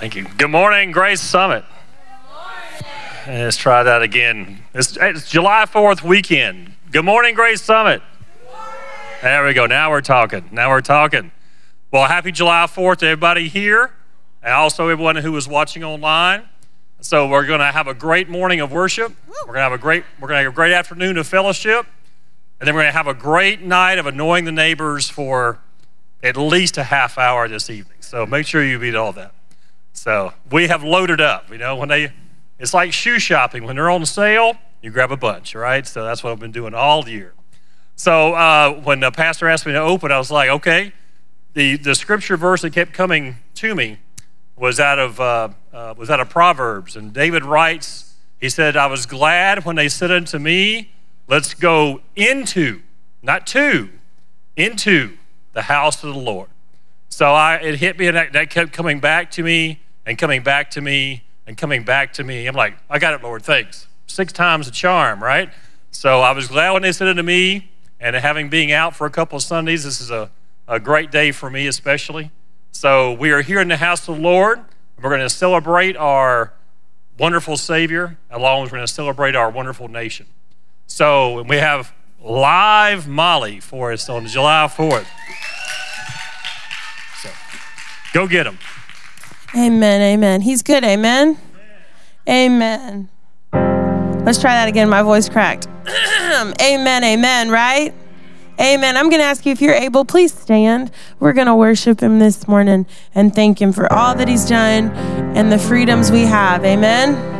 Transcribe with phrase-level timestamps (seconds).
[0.00, 0.26] Thank you.
[0.38, 1.62] Good morning, Grace Summit.
[3.26, 4.62] Let's try that again.
[4.72, 6.72] It's, it's July 4th weekend.
[6.90, 8.00] Good morning, Grace Summit.
[9.20, 9.66] There we go.
[9.66, 10.48] Now we're talking.
[10.52, 11.32] Now we're talking.
[11.90, 13.92] Well, happy July 4th to everybody here
[14.42, 16.44] and also everyone who is watching online.
[17.02, 19.14] So we're going to have a great morning of worship.
[19.28, 21.84] We're going to have a great we're going to have a great afternoon of fellowship.
[22.58, 25.58] And then we're going to have a great night of annoying the neighbors for
[26.22, 27.98] at least a half hour this evening.
[28.00, 29.34] So make sure you beat all that.
[29.92, 31.50] So we have loaded up.
[31.50, 32.12] You know, when they,
[32.58, 33.64] it's like shoe shopping.
[33.64, 35.86] When they're on sale, you grab a bunch, right?
[35.86, 37.34] So that's what I've been doing all year.
[37.96, 40.92] So uh, when the pastor asked me to open, I was like, okay.
[41.52, 43.98] The the scripture verse that kept coming to me
[44.56, 48.14] was out of uh, uh, was out of Proverbs, and David writes.
[48.40, 50.92] He said, "I was glad when they said unto me,
[51.26, 52.82] Let's go into,
[53.20, 53.90] not to,
[54.56, 55.18] into
[55.52, 56.49] the house of the Lord."
[57.10, 60.42] So I, it hit me, and that, that kept coming back to me, and coming
[60.42, 62.46] back to me, and coming back to me.
[62.46, 63.42] I'm like, "I got it, Lord.
[63.42, 65.50] Thanks." Six times a charm, right?
[65.90, 67.70] So I was glad when they said it to me,
[68.00, 70.30] and having being out for a couple of Sundays, this is a,
[70.66, 72.30] a great day for me, especially.
[72.72, 74.58] So we are here in the house of the Lord.
[74.58, 76.52] And we're going to celebrate our
[77.18, 80.26] wonderful Savior, along with we're going to celebrate our wonderful nation.
[80.86, 81.92] So we have
[82.22, 85.06] live Molly for us on July 4th.
[88.12, 88.58] Go get them.
[89.56, 90.42] Amen, amen.
[90.42, 91.38] He's good, amen.
[92.28, 93.08] Amen.
[93.52, 94.88] Let's try that again.
[94.88, 95.66] My voice cracked.
[96.60, 97.94] amen, amen, right?
[98.60, 98.96] Amen.
[98.96, 100.90] I'm going to ask you if you're able, please stand.
[101.18, 102.84] We're going to worship him this morning
[103.14, 104.90] and thank him for all that he's done
[105.34, 106.62] and the freedoms we have.
[106.64, 107.39] Amen.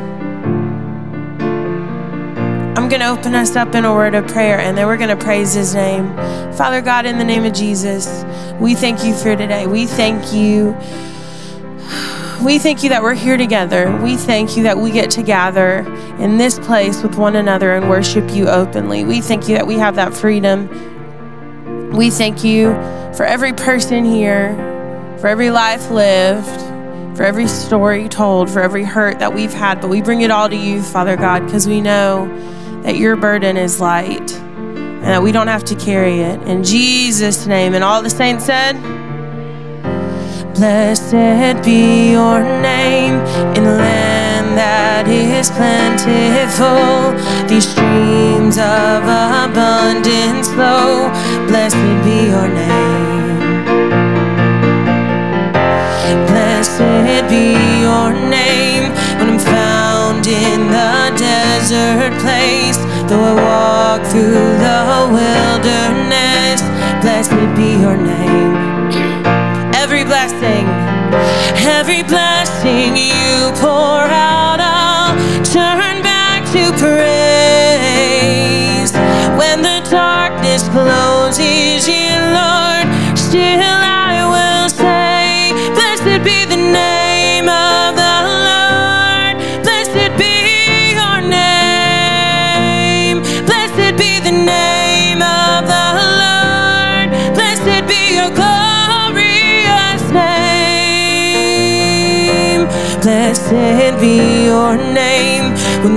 [2.91, 5.25] Going to open us up in a word of prayer and then we're going to
[5.25, 6.13] praise his name.
[6.55, 8.25] Father God, in the name of Jesus,
[8.61, 9.67] we thank you for today.
[9.67, 10.77] We thank you.
[12.45, 13.97] We thank you that we're here together.
[14.03, 15.79] We thank you that we get to gather
[16.19, 19.05] in this place with one another and worship you openly.
[19.05, 20.69] We thank you that we have that freedom
[21.93, 22.73] we thank you
[23.15, 24.55] for every person here,
[25.19, 26.49] for every life lived,
[27.17, 29.81] for every story told, for every hurt that we've had.
[29.81, 32.29] But we bring it all to you, Father God, because we know
[32.83, 36.43] that your burden is light and that we don't have to carry it.
[36.43, 37.75] In Jesus' name.
[37.75, 38.75] And all the saints said,
[40.55, 43.15] Blessed be your name
[43.57, 47.17] in the land that is plentiful.
[47.49, 51.09] These streams of abundance flow.
[51.49, 53.41] Blessed be your name.
[56.29, 61.00] Blessed be your name when I'm found in the
[61.61, 62.79] desert place.
[63.09, 64.81] Though I walk through the
[65.13, 66.63] wilderness,
[67.03, 68.71] blessed be your name
[69.91, 70.67] every blessing,
[71.67, 74.60] every blessing you pour out,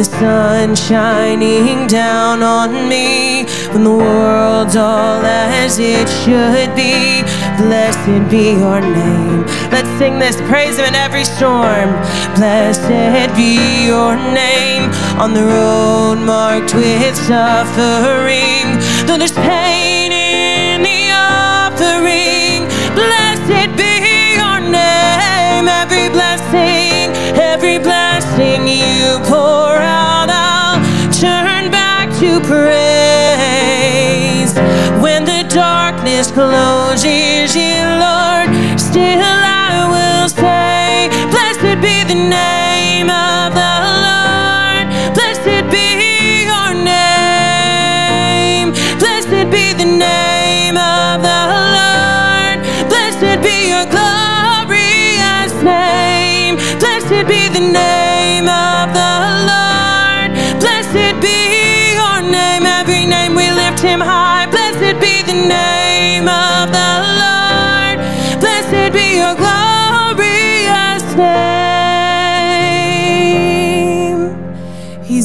[0.04, 7.24] the sun's shining down on me, when the world's all as it should be.
[7.58, 9.46] Blessed be your name.
[9.72, 11.90] Let's sing this, praise Him in every storm.
[12.36, 14.92] Blessed be your name
[15.22, 18.66] on the road marked with suffering.
[19.08, 19.63] Though there's pain
[36.14, 38.03] darkness closes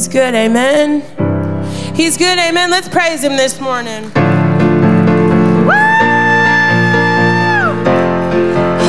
[0.09, 1.01] good, amen.
[1.95, 2.71] He's good, amen.
[2.71, 4.11] Let's praise him this morning.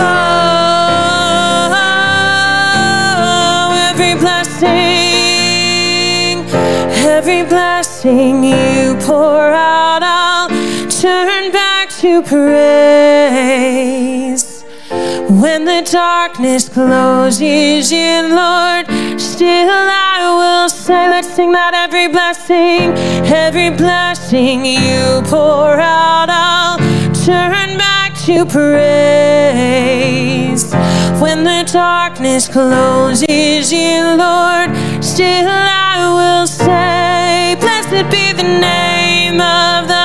[0.03, 0.07] Oh,
[7.07, 10.49] every blessing you pour out, I'll
[10.89, 13.51] turn back to praise.
[15.29, 18.87] When the darkness closes in, Lord,
[19.40, 22.92] still I will say, let's sing that every blessing,
[23.25, 26.76] every blessing you pour out, I'll
[27.25, 29.50] turn back to praise.
[31.23, 39.88] When the darkness closes in, Lord, still I will say, blessed be the name of
[39.88, 40.00] the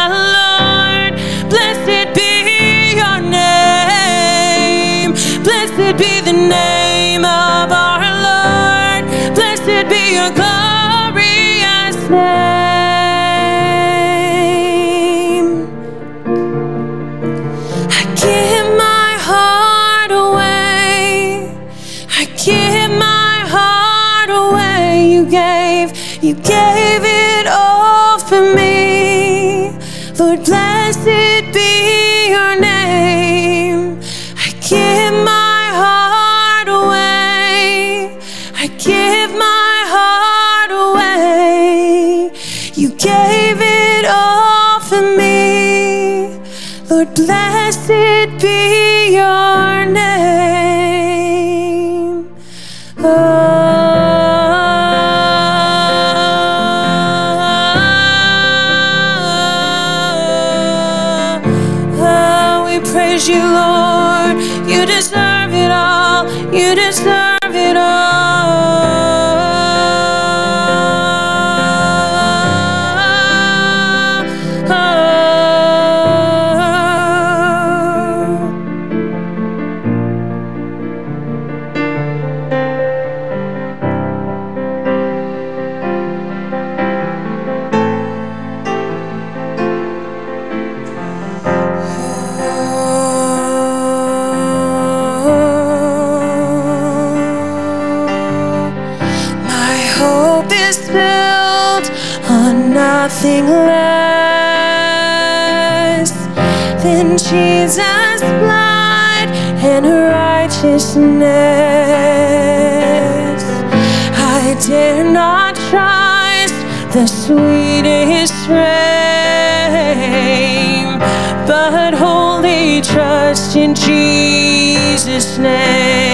[123.25, 126.04] trust in Jesus' name.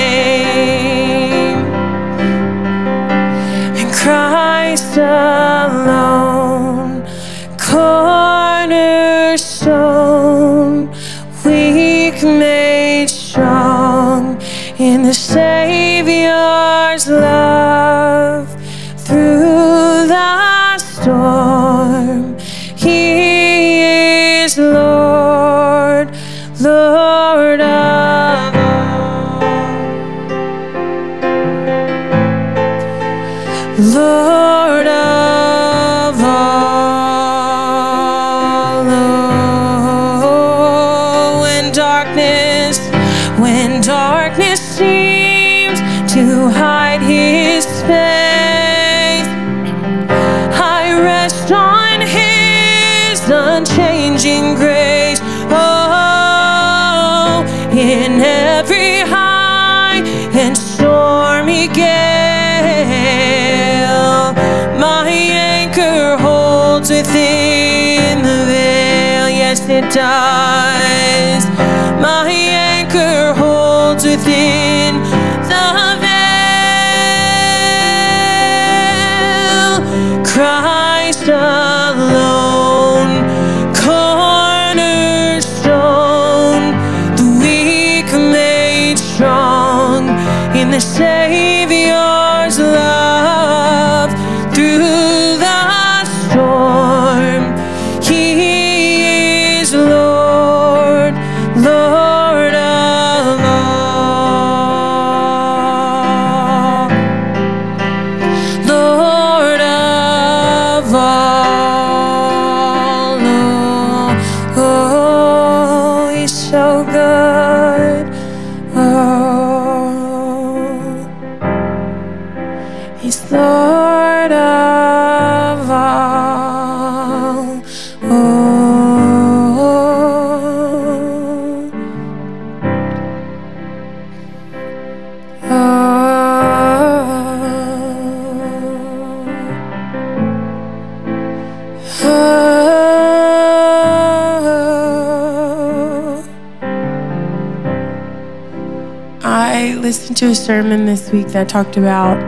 [150.28, 152.20] A sermon this week that talked about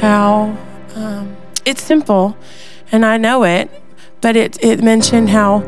[0.00, 0.56] how
[0.94, 2.36] um, it's simple,
[2.90, 3.70] and I know it,
[4.20, 5.60] but it, it mentioned how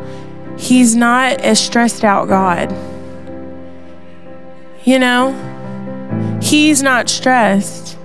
[0.58, 2.70] He's not a stressed out God.
[4.84, 7.96] You know, He's not stressed.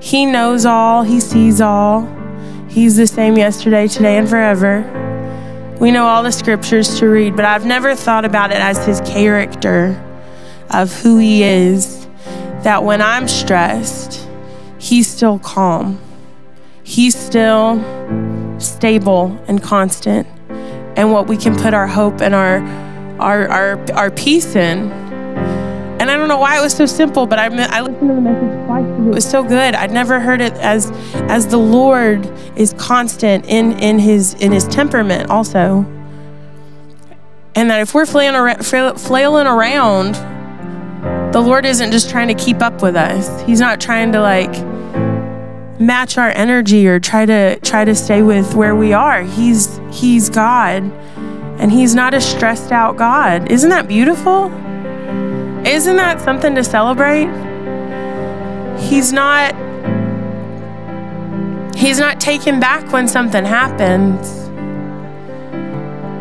[0.00, 2.08] He knows all, He sees all.
[2.68, 4.82] He's the same yesterday, today, and forever.
[5.78, 9.00] We know all the scriptures to read, but I've never thought about it as His
[9.02, 10.04] character
[10.70, 12.07] of who He is.
[12.62, 14.28] That when I'm stressed,
[14.78, 15.98] He's still calm.
[16.84, 17.78] He's still
[18.58, 20.26] stable and constant
[20.96, 22.58] and what we can put our hope and our
[23.20, 24.90] our our, our peace in.
[26.00, 28.20] And I don't know why it was so simple, but I, I listened to the
[28.20, 29.74] message twice it was so good.
[29.74, 30.90] I'd never heard it as
[31.28, 32.24] as the Lord
[32.56, 35.84] is constant in in his in his temperament also,
[37.56, 40.14] and that if we're flailing flailing around,
[41.38, 43.42] the Lord isn't just trying to keep up with us.
[43.42, 44.50] He's not trying to like
[45.78, 49.22] match our energy or try to try to stay with where we are.
[49.22, 50.82] He's he's God
[51.60, 53.52] and he's not a stressed out God.
[53.52, 54.46] Isn't that beautiful?
[55.64, 57.28] Isn't that something to celebrate?
[58.80, 59.54] He's not
[61.76, 64.47] He's not taken back when something happens.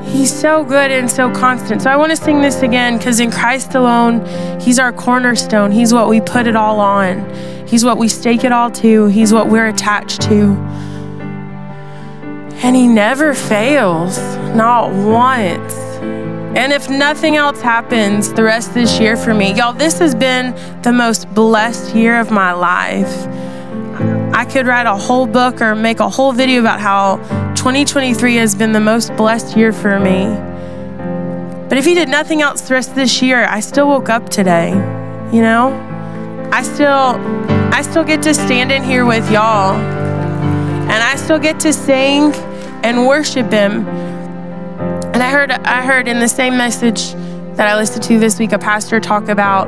[0.07, 1.81] He's so good and so constant.
[1.81, 4.25] So I want to sing this again because in Christ alone,
[4.59, 5.71] He's our cornerstone.
[5.71, 7.29] He's what we put it all on.
[7.67, 10.55] He's what we stake it all to, He's what we're attached to.
[12.63, 14.17] And He never fails,
[14.55, 15.73] not once.
[16.55, 20.15] And if nothing else happens the rest of this year for me, y'all, this has
[20.15, 23.27] been the most blessed year of my life.
[24.33, 27.17] I could write a whole book or make a whole video about how
[27.57, 30.27] 2023 has been the most blessed year for me.
[31.67, 34.29] But if he did nothing else the rest of this year, I still woke up
[34.29, 34.69] today,
[35.33, 35.69] you know?
[36.53, 37.19] I still
[37.73, 39.73] I still get to stand in here with y'all.
[39.75, 42.31] And I still get to sing
[42.83, 43.87] and worship him.
[43.87, 47.13] And I heard I heard in the same message
[47.55, 49.67] that I listened to this week a pastor talk about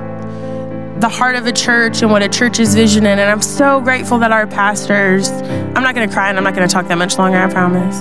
[1.00, 3.20] the heart of a church and what a church's vision in.
[3.20, 6.56] And I'm so grateful that our pastors, I'm not going to cry and I'm not
[6.56, 7.98] going to talk that much longer, I promise.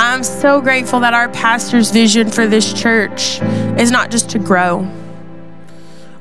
[0.00, 3.40] I'm so grateful that our pastor's vision for this church
[3.78, 4.90] is not just to grow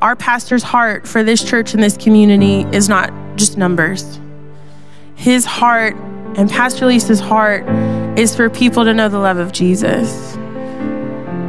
[0.04, 4.20] our pastor's heart for this church and this community is not just numbers.
[5.16, 5.96] His heart
[6.36, 7.66] and Pastor Lisa's heart
[8.20, 10.33] is for people to know the love of Jesus.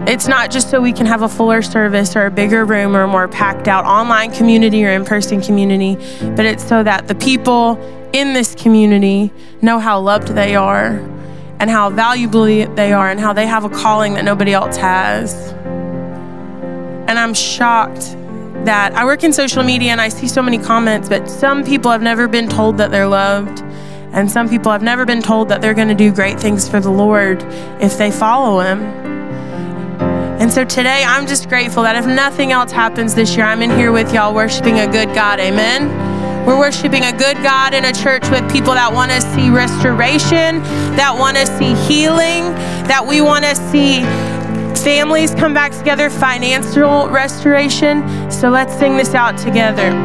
[0.06, 3.04] It's not just so we can have a fuller service or a bigger room or
[3.04, 5.94] a more packed out online community or in person community,
[6.36, 7.78] but it's so that the people
[8.12, 9.32] in this community
[9.62, 10.98] know how loved they are
[11.58, 15.52] and how valuable they are and how they have a calling that nobody else has.
[17.08, 18.14] And I'm shocked
[18.66, 21.90] that I work in social media and I see so many comments, but some people
[21.90, 23.62] have never been told that they're loved.
[24.12, 26.78] And some people have never been told that they're going to do great things for
[26.78, 27.42] the Lord
[27.80, 29.13] if they follow Him.
[30.44, 33.70] And so today, I'm just grateful that if nothing else happens this year, I'm in
[33.70, 35.40] here with y'all worshiping a good God.
[35.40, 35.88] Amen.
[36.44, 40.60] We're worshiping a good God in a church with people that want to see restoration,
[41.00, 42.52] that want to see healing,
[42.84, 44.02] that we want to see
[44.84, 48.04] families come back together, financial restoration.
[48.30, 49.96] So let's sing this out together.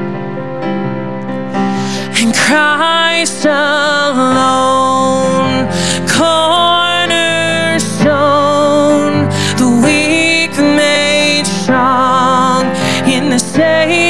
[2.16, 4.70] And Christ alone,
[13.60, 14.09] in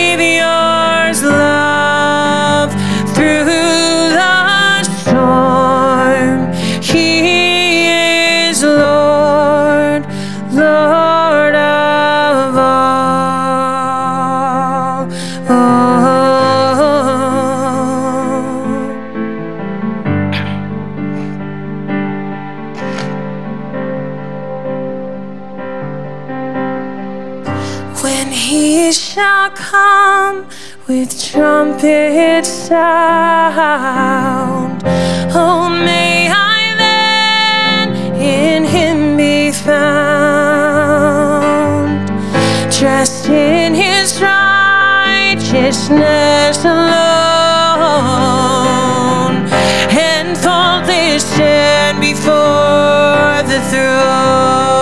[30.89, 33.54] with trumpet sound,
[35.36, 39.78] oh, may I then in him be found,
[42.73, 46.97] dressed in his righteousness alone,
[49.91, 54.79] and faultless stand before the throne,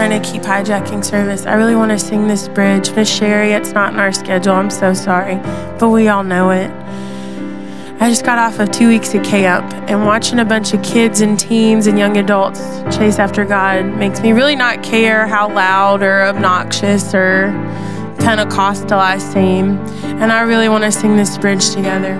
[0.00, 1.44] trying to keep hijacking service.
[1.44, 2.90] I really want to sing this bridge.
[2.92, 4.54] Miss Sherry, it's not in our schedule.
[4.54, 5.34] I'm so sorry,
[5.78, 6.70] but we all know it.
[8.00, 11.20] I just got off of two weeks of camp, and watching a bunch of kids
[11.20, 12.60] and teens and young adults
[12.96, 17.50] chase after God makes me really not care how loud or obnoxious or
[18.20, 19.76] Pentecostal I seem.
[20.22, 22.14] And I really want to sing this bridge together.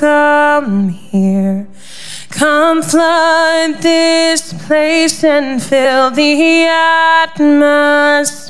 [0.00, 1.66] Welcome here.
[2.30, 6.66] Come flood this place and fill the
[7.26, 8.46] atmosphere.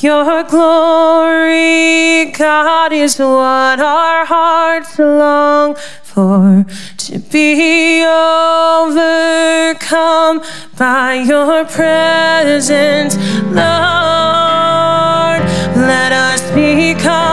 [0.00, 6.66] Your glory, God, is what our hearts long for.
[6.98, 9.32] To be overcome
[10.76, 13.64] by your presence, Lord.
[15.76, 17.23] Let us become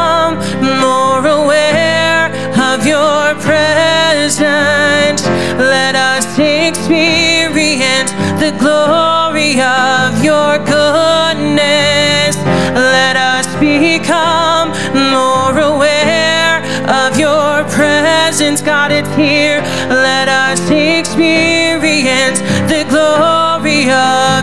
[6.92, 8.12] experience
[8.44, 12.36] the glory of your goodness.
[12.76, 14.70] Let us become
[15.10, 18.62] more aware of your presence.
[18.62, 19.62] God, it's here.
[19.88, 24.41] Let us experience the glory of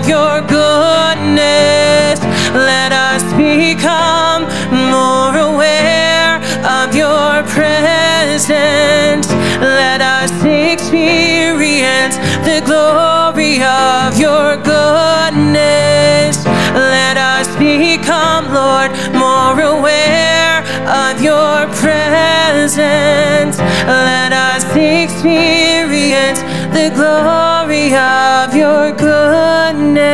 [22.68, 23.58] presence.
[23.86, 26.40] Let us experience
[26.76, 30.08] the glory of your goodness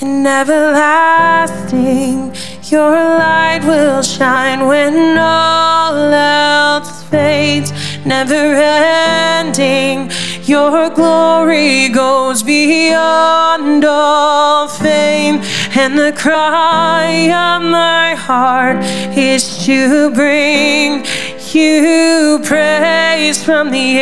[0.00, 2.34] and everlasting.
[2.70, 7.72] Your light will shine when all else fades,
[8.06, 10.10] never ending.
[10.44, 15.40] Your glory goes beyond all fame,
[15.76, 18.76] and the cry of my heart
[19.16, 21.04] is to bring
[21.52, 23.98] you praise from the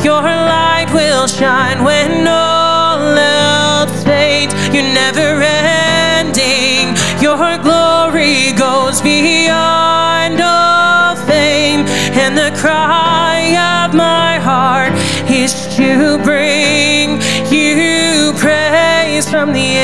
[0.05, 4.53] Your light will shine when all else fades.
[4.75, 6.97] You're never ending.
[7.23, 10.74] Your glory goes beyond all
[12.25, 14.95] and the cry of my heart
[15.31, 17.21] is to bring
[17.53, 19.77] you praise from the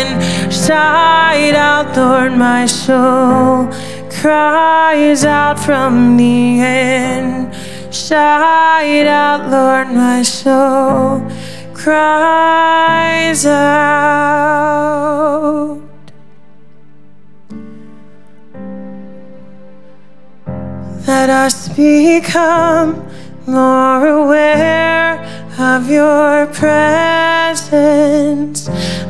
[0.00, 2.32] inside out, Lord.
[2.38, 3.68] My soul
[4.10, 6.62] cries out from the
[7.82, 9.88] inside out, Lord.
[9.88, 11.20] My soul
[11.74, 15.04] cries out.
[21.06, 23.06] Let us become
[23.46, 25.22] more aware
[25.58, 27.60] of your presence.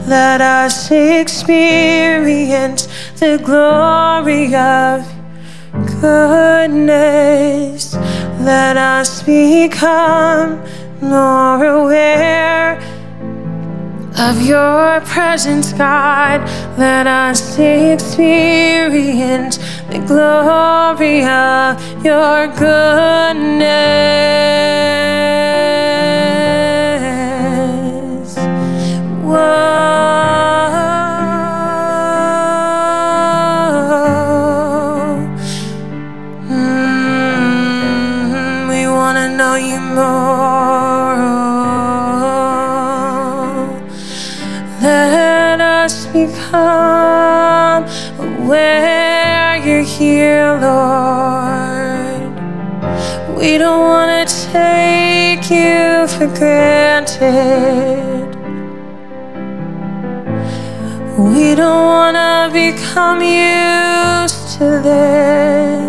[0.09, 2.89] Let us experience
[3.21, 5.07] the glory of
[6.01, 7.95] goodness.
[8.41, 10.61] Let us become
[11.01, 12.81] more aware
[14.17, 16.41] of your presence, God.
[16.79, 23.75] Let us experience the glory of your goodness.
[53.65, 58.29] Don't want to take you for granted.
[61.19, 65.84] We don't want to become used to this.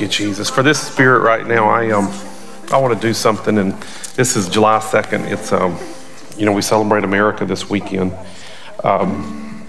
[0.00, 0.48] You, Jesus.
[0.48, 2.06] For this spirit right now, I um
[2.72, 3.74] I want to do something and
[4.14, 5.30] this is July 2nd.
[5.30, 5.78] It's um
[6.38, 8.14] you know, we celebrate America this weekend.
[8.82, 9.68] Um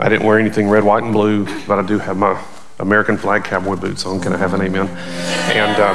[0.00, 2.42] I didn't wear anything red, white, and blue, but I do have my
[2.80, 4.20] American flag cowboy boots on.
[4.20, 4.88] Can I have an amen?
[4.88, 5.94] And uh,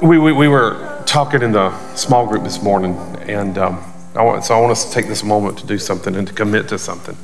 [0.00, 3.82] um, we, we, we were talking in the small group this morning, and um,
[4.14, 6.34] I want, so I want us to take this moment to do something and to
[6.34, 7.16] commit to something.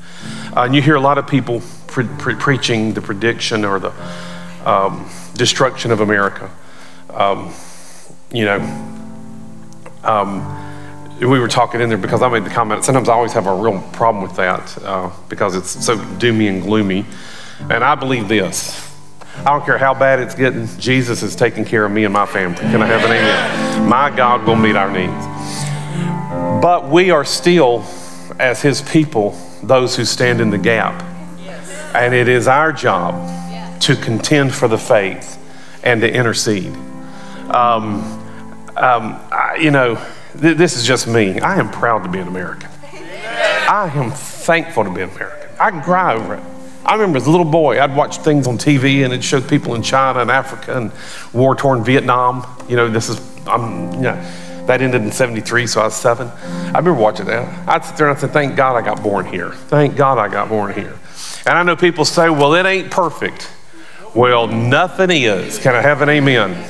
[0.55, 3.93] Uh, and you hear a lot of people pre- pre- preaching the prediction or the
[4.67, 6.51] um, destruction of America.
[7.11, 7.55] Um,
[8.33, 8.61] you know,
[10.05, 12.85] um, we were talking in there because I made the comment.
[12.85, 16.63] Sometimes I always have a real problem with that uh, because it's so doomy and
[16.63, 17.07] gloomy.
[17.71, 18.91] And I believe this.
[19.39, 22.27] I don't care how bad it's getting, Jesus is taking care of me and my
[22.27, 22.59] family.
[22.59, 23.89] Can I have an amen?
[23.89, 26.63] My God will meet our needs.
[26.63, 27.85] But we are still,
[28.39, 31.03] as His people, those who stand in the gap.
[31.95, 33.15] And it is our job
[33.81, 35.39] to contend for the faith
[35.83, 36.75] and to intercede.
[37.51, 38.03] Um,
[38.77, 39.97] um, I, you know,
[40.41, 41.41] th- this is just me.
[41.41, 42.71] I am proud to be an American.
[42.93, 45.51] I am thankful to be an American.
[45.61, 46.43] I can cry over it.
[46.85, 49.75] I remember as a little boy, I'd watch things on TV and it showed people
[49.75, 50.91] in China and Africa and
[51.33, 52.45] war torn Vietnam.
[52.69, 54.33] You know, this is, I'm, you know,
[54.67, 56.29] that ended in 73, so I was seven.
[56.29, 57.69] I remember watching that.
[57.69, 59.51] I'd sit there and I'd say, Thank God I got born here.
[59.51, 60.99] Thank God I got born here.
[61.47, 63.51] And I know people say, Well, it ain't perfect.
[64.15, 65.59] Well, nothing is.
[65.59, 66.69] Can I have an amen?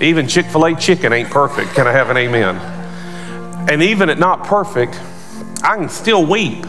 [0.00, 1.74] Even Chick fil A chicken ain't perfect.
[1.74, 2.56] Can I have an amen?
[3.70, 5.00] And even at not perfect,
[5.62, 6.64] I can still weep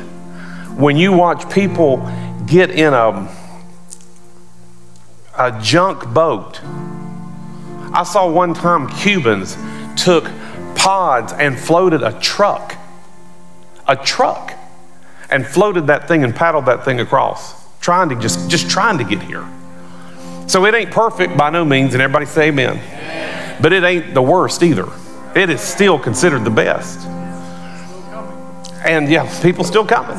[0.78, 1.98] when you watch people
[2.46, 3.30] get in a,
[5.38, 6.62] a junk boat.
[7.94, 9.56] I saw one time Cubans
[9.98, 10.26] took
[10.76, 12.76] pods and floated a truck,
[13.88, 14.54] a truck,
[15.30, 19.04] and floated that thing and paddled that thing across, trying to just, just trying to
[19.04, 19.46] get here.
[20.48, 23.62] So it ain't perfect by no means, and everybody say amen.
[23.62, 24.88] But it ain't the worst either.
[25.36, 27.06] It is still considered the best.
[28.86, 30.18] And yeah, people still coming.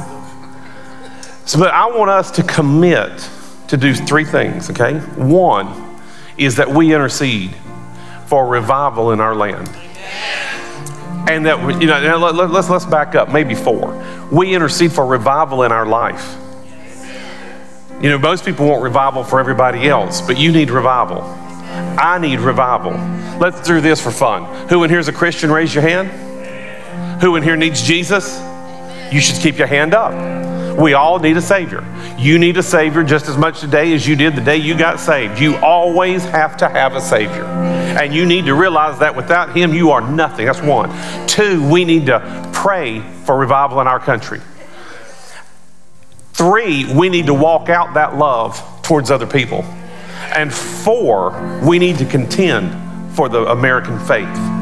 [1.46, 3.30] So, but I want us to commit
[3.68, 4.98] to do three things, okay?
[5.16, 5.98] One
[6.36, 7.54] is that we intercede
[8.28, 9.68] for revival in our land.
[11.28, 14.04] And that, you know, now let, let, let's, let's back up, maybe four.
[14.30, 16.36] We intercede for revival in our life.
[18.02, 21.22] You know, most people want revival for everybody else, but you need revival.
[21.22, 22.92] I need revival.
[23.38, 24.44] Let's do this for fun.
[24.68, 25.50] Who in here is a Christian?
[25.50, 26.08] Raise your hand.
[27.22, 28.38] Who in here needs Jesus?
[29.10, 30.12] You should keep your hand up.
[30.78, 31.84] We all need a Savior.
[32.16, 35.00] You need a Savior just as much today as you did the day you got
[35.00, 35.40] saved.
[35.40, 37.42] You always have to have a Savior.
[37.44, 40.46] And you need to realize that without Him, you are nothing.
[40.46, 40.88] That's one.
[41.26, 44.40] Two, we need to pray for revival in our country.
[46.32, 49.62] Three, we need to walk out that love towards other people.
[50.32, 54.57] And four, we need to contend for the American faith.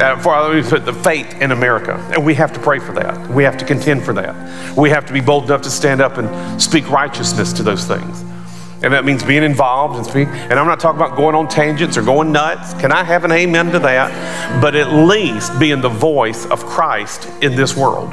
[0.00, 2.92] Uh, for let me put the faith in America, and we have to pray for
[2.92, 3.30] that.
[3.30, 4.76] We have to contend for that.
[4.76, 8.22] We have to be bold enough to stand up and speak righteousness to those things,
[8.82, 10.28] and that means being involved and.
[10.28, 12.74] And I'm not talking about going on tangents or going nuts.
[12.74, 14.60] Can I have an amen to that?
[14.60, 18.12] But at least being the voice of Christ in this world.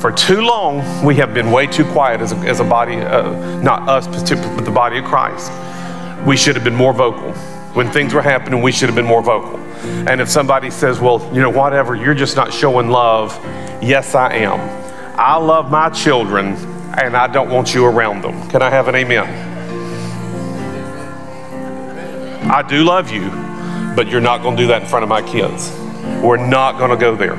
[0.00, 3.62] For too long, we have been way too quiet as a, as a body, uh,
[3.62, 5.50] not us, but the body of Christ.
[6.26, 7.32] We should have been more vocal.
[7.72, 9.58] When things were happening, we should have been more vocal.
[10.08, 13.38] And if somebody says, well, you know, whatever, you're just not showing love,
[13.82, 14.60] yes, I am.
[15.18, 16.54] I love my children
[16.98, 18.48] and I don't want you around them.
[18.50, 19.52] Can I have an amen?
[22.50, 23.30] I do love you,
[23.96, 25.72] but you're not going to do that in front of my kids.
[26.22, 27.34] We're not going to go there.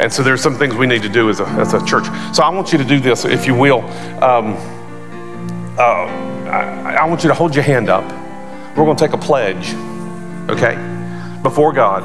[0.00, 2.04] And so there's some things we need to do as a, as a church.
[2.34, 3.80] So I want you to do this, if you will.
[4.22, 4.56] Um,
[5.78, 6.06] uh,
[6.48, 8.04] I, I want you to hold your hand up.
[8.76, 9.74] We're going to take a pledge,
[10.50, 10.91] okay,
[11.42, 12.02] before God.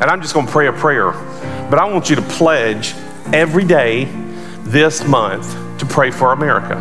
[0.00, 1.12] And I'm just going to pray a prayer.
[1.70, 2.94] But I want you to pledge
[3.32, 4.04] every day
[4.62, 6.74] this month to pray for America,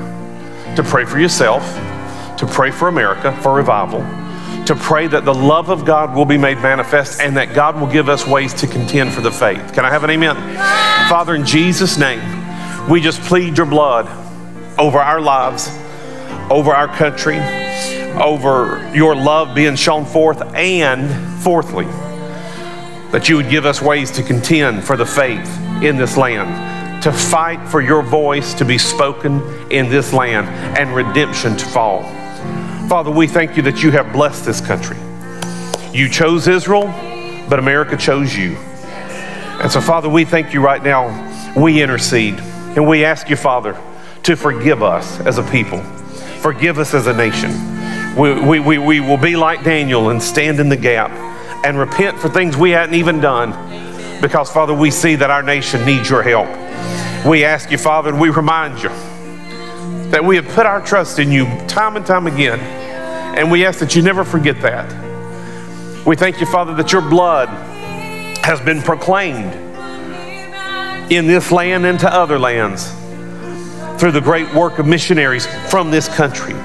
[0.75, 1.63] to pray for yourself,
[2.37, 4.01] to pray for America, for revival,
[4.65, 7.87] to pray that the love of God will be made manifest and that God will
[7.87, 9.73] give us ways to contend for the faith.
[9.73, 10.35] Can I have an amen?
[11.07, 12.21] Father, in Jesus' name,
[12.89, 14.07] we just plead your blood
[14.77, 15.69] over our lives,
[16.49, 17.37] over our country,
[18.21, 21.85] over your love being shown forth, and fourthly,
[23.11, 25.49] that you would give us ways to contend for the faith
[25.81, 30.47] in this land, to fight for your voice to be spoken in this land,
[30.77, 32.03] and redemption to fall.
[32.87, 34.97] Father, we thank you that you have blessed this country.
[35.91, 36.87] You chose Israel,
[37.49, 38.55] but America chose you.
[39.61, 41.53] And so, Father, we thank you right now.
[41.55, 42.35] We intercede
[42.75, 43.79] and we ask you, Father,
[44.23, 45.81] to forgive us as a people,
[46.41, 47.74] forgive us as a nation.
[48.15, 51.11] We, we, we, will be like Daniel and stand in the gap
[51.65, 53.51] and repent for things we hadn't even done
[54.21, 56.47] because, Father, we see that our nation needs your help.
[57.25, 58.89] We ask you, Father, and we remind you
[60.11, 62.59] that we have put our trust in you time and time again,
[63.37, 66.05] and we ask that you never forget that.
[66.05, 67.49] We thank you, Father, that your blood
[68.45, 69.53] has been proclaimed
[71.11, 72.89] in this land and to other lands
[73.99, 76.55] through the great work of missionaries from this country.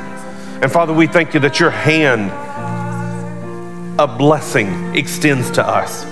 [0.62, 2.30] And Father, we thank you that your hand
[3.98, 6.04] of blessing extends to us.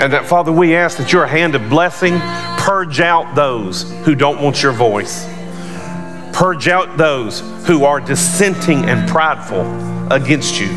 [0.00, 2.18] And that, Father, we ask that your hand of blessing
[2.58, 5.24] purge out those who don't want your voice.
[6.32, 9.62] Purge out those who are dissenting and prideful
[10.12, 10.68] against you.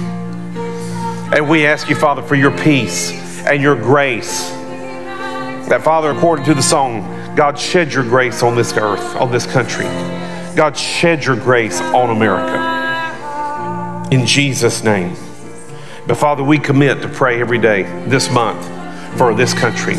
[1.34, 3.12] And we ask you, Father, for your peace
[3.46, 4.50] and your grace.
[5.70, 9.46] That, Father, according to the song, God, shed your grace on this earth, on this
[9.46, 9.86] country.
[10.56, 12.60] God, shed your grace on America.
[14.12, 15.16] In Jesus' name.
[16.08, 18.66] But, Father, we commit to pray every day this month
[19.18, 19.96] for this country,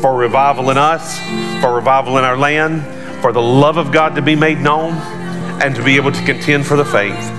[0.00, 1.18] for revival in us,
[1.60, 2.82] for revival in our land,
[3.20, 4.92] for the love of God to be made known,
[5.62, 7.30] and to be able to contend for the faith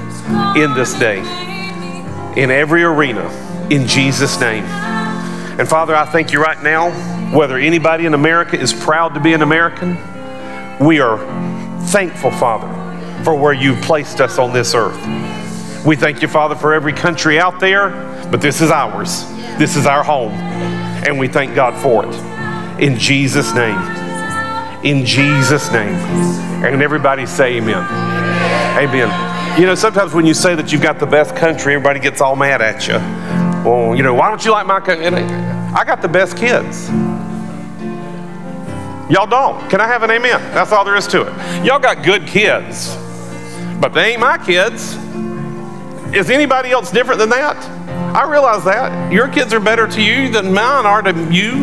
[0.57, 1.19] in this day,
[2.35, 3.29] in every arena,
[3.69, 4.65] in Jesus' name.
[4.65, 6.91] And Father, I thank you right now,
[7.33, 9.97] whether anybody in America is proud to be an American,
[10.85, 11.17] we are
[11.87, 12.67] thankful, Father,
[13.23, 14.99] for where you've placed us on this earth.
[15.85, 17.89] We thank you, Father, for every country out there,
[18.31, 19.25] but this is ours.
[19.57, 20.31] This is our home.
[20.31, 22.15] And we thank God for it.
[22.81, 23.77] In Jesus' name.
[24.83, 25.95] In Jesus' name.
[26.63, 27.83] And everybody say amen.
[28.77, 29.59] Amen.
[29.59, 32.35] You know, sometimes when you say that you've got the best country, everybody gets all
[32.35, 32.95] mad at you.
[33.69, 35.05] Well, you know, why don't you like my country?
[35.05, 36.89] I got the best kids.
[39.13, 39.69] Y'all don't.
[39.69, 40.41] Can I have an amen?
[40.55, 41.63] That's all there is to it.
[41.63, 42.95] Y'all got good kids,
[43.79, 44.95] but they ain't my kids.
[46.15, 47.55] Is anybody else different than that?
[48.15, 49.13] I realize that.
[49.13, 51.53] Your kids are better to you than mine are to you.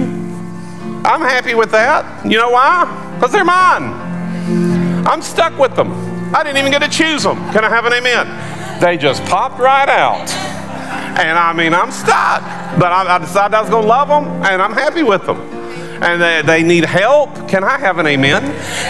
[1.04, 2.24] I'm happy with that.
[2.24, 2.84] You know why?
[3.16, 5.04] Because they're mine.
[5.04, 5.90] I'm stuck with them.
[6.32, 7.36] I didn't even get to choose them.
[7.50, 8.80] Can I have an amen?
[8.80, 10.30] They just popped right out.
[11.18, 12.42] And I mean, I'm stuck.
[12.78, 15.59] But I, I decided I was going to love them, and I'm happy with them.
[16.02, 17.48] And they, they need help.
[17.48, 18.42] Can I have an amen?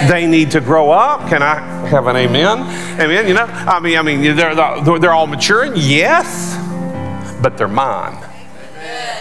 [0.09, 1.29] They need to grow up.
[1.29, 1.57] Can I
[1.88, 2.61] have an amen?
[3.01, 3.27] Amen.
[3.27, 5.73] You know, I mean, I mean, they're, they're all maturing.
[5.77, 6.57] Yes
[7.42, 8.14] but they're mine.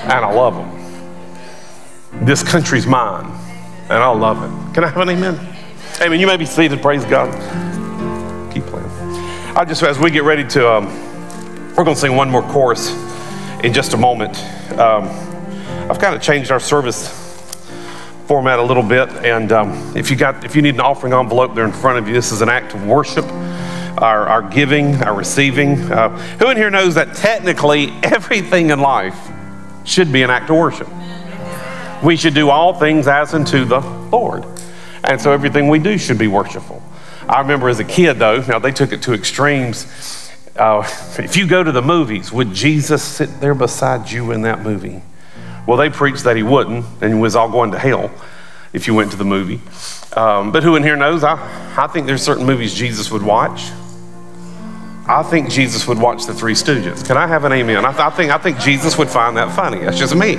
[0.03, 2.25] And I love them.
[2.25, 3.25] This country's mine,
[3.83, 4.73] and I love it.
[4.73, 5.39] Can I have an amen?
[6.01, 6.19] Amen.
[6.19, 6.81] You may be seated.
[6.81, 7.31] Praise God.
[8.53, 8.87] Keep playing.
[9.55, 10.85] I just, as we get ready to, um,
[11.75, 12.91] we're going to sing one more chorus
[13.63, 14.37] in just a moment.
[14.77, 15.05] Um,
[15.89, 17.18] I've kind of changed our service
[18.29, 21.55] format a little bit, and um, if you got, if you need an offering envelope
[21.55, 23.25] there in front of you, this is an act of worship
[23.97, 25.79] our, our giving, our receiving.
[25.91, 29.17] Uh, who in here knows that technically everything in life
[29.83, 30.87] should be an act of worship?
[32.03, 34.45] We should do all things as unto the Lord.
[35.03, 36.83] And so everything we do should be worshipful.
[37.27, 40.31] I remember as a kid, though, now they took it to extremes.
[40.55, 40.87] Uh,
[41.17, 45.01] if you go to the movies, would Jesus sit there beside you in that movie?
[45.69, 48.09] Well, they preached that he wouldn't, and he was all going to hell
[48.73, 49.61] if you went to the movie.
[50.17, 51.23] Um, but who in here knows?
[51.23, 51.35] I,
[51.77, 53.69] I think there's certain movies Jesus would watch.
[55.07, 57.05] I think Jesus would watch the Three Stooges.
[57.05, 57.85] Can I have an amen?
[57.85, 59.81] I, th- I think I think Jesus would find that funny.
[59.81, 60.37] That's just me.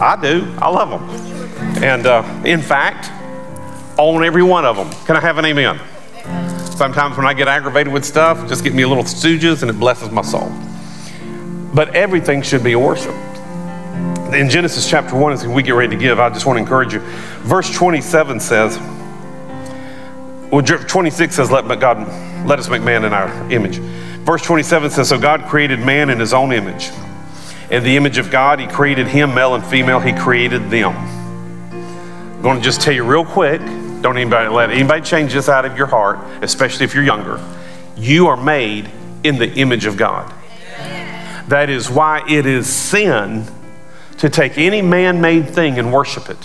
[0.00, 0.50] I do.
[0.56, 1.84] I love them.
[1.84, 3.10] And uh, in fact,
[3.98, 4.90] on every one of them.
[5.04, 5.78] Can I have an amen?
[6.74, 9.78] Sometimes when I get aggravated with stuff, just get me a little stooges and it
[9.78, 10.50] blesses my soul.
[11.74, 13.14] But everything should be worship.
[14.34, 16.92] In Genesis chapter 1, as we get ready to give, I just want to encourage
[16.92, 16.98] you.
[17.42, 18.78] Verse 27 says,
[20.50, 21.98] well, 26 says, let God
[22.44, 23.78] let us make man in our image.
[24.24, 26.90] Verse 27 says, So God created man in his own image.
[27.70, 30.92] In the image of God, he created him, male and female, he created them.
[30.94, 33.60] I'm going to just tell you real quick
[34.00, 37.42] don't anybody let anybody change this out of your heart, especially if you're younger.
[37.96, 38.90] You are made
[39.22, 40.32] in the image of God.
[41.48, 43.46] That is why it is sin
[44.18, 46.38] to take any man made thing and worship it.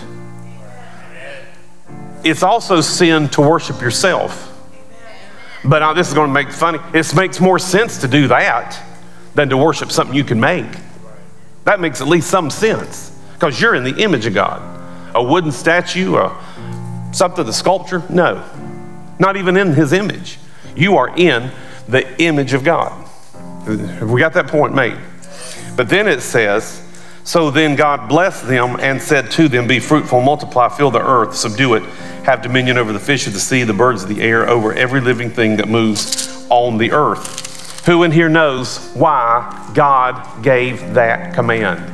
[2.23, 4.45] It's also sin to worship yourself.
[5.63, 6.79] But this is going to make funny.
[6.93, 8.81] It makes more sense to do that
[9.35, 10.65] than to worship something you can make.
[11.65, 14.61] That makes at least some sense because you're in the image of God.
[15.15, 16.35] A wooden statue, a
[17.11, 18.03] something, the sculpture?
[18.09, 18.43] No,
[19.19, 20.39] not even in his image.
[20.75, 21.51] You are in
[21.87, 22.91] the image of God.
[23.65, 24.97] Have we got that point made?
[25.75, 26.81] But then it says,
[27.23, 31.35] So then God blessed them and said to them, Be fruitful, multiply, fill the earth,
[31.35, 31.83] subdue it,
[32.23, 35.01] have dominion over the fish of the sea, the birds of the air, over every
[35.01, 37.85] living thing that moves on the earth.
[37.85, 41.91] Who in here knows why God gave that command?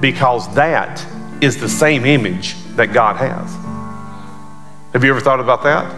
[0.00, 1.04] Because that
[1.40, 3.54] is the same image that God has.
[4.92, 5.94] Have you ever thought about that?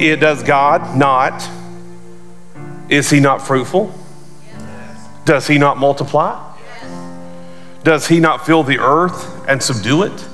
[0.00, 1.48] It does God not?
[2.88, 3.92] Is he not fruitful?
[5.24, 6.55] Does he not multiply?
[7.86, 10.28] Does he not fill the earth and subdue it?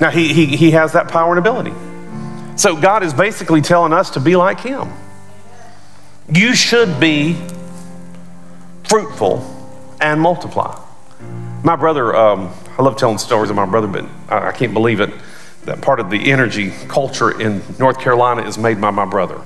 [0.00, 1.74] Now, he, he, he has that power and ability.
[2.56, 4.88] So, God is basically telling us to be like him.
[6.32, 7.36] You should be
[8.84, 9.44] fruitful
[10.00, 10.82] and multiply.
[11.62, 15.00] My brother, um, I love telling stories of my brother, but I, I can't believe
[15.00, 15.10] it
[15.66, 19.42] that part of the energy culture in North Carolina is made by my brother.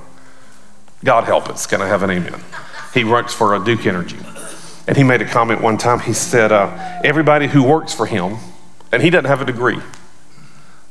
[1.03, 1.67] God help us.
[1.67, 2.41] Can I have an amen?
[2.95, 4.19] He works for a Duke Energy.
[4.87, 6.01] And he made a comment one time.
[6.01, 8.37] He said, uh, Everybody who works for him,
[8.91, 9.79] and he doesn't have a degree,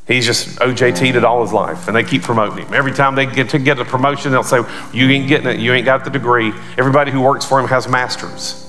[0.08, 2.74] he's just OJT'd it all his life, and they keep promoting him.
[2.74, 4.64] Every time they get to get a promotion, they'll say,
[4.94, 6.54] You ain't getting it, you ain't got the degree.
[6.78, 8.68] Everybody who works for him has masters.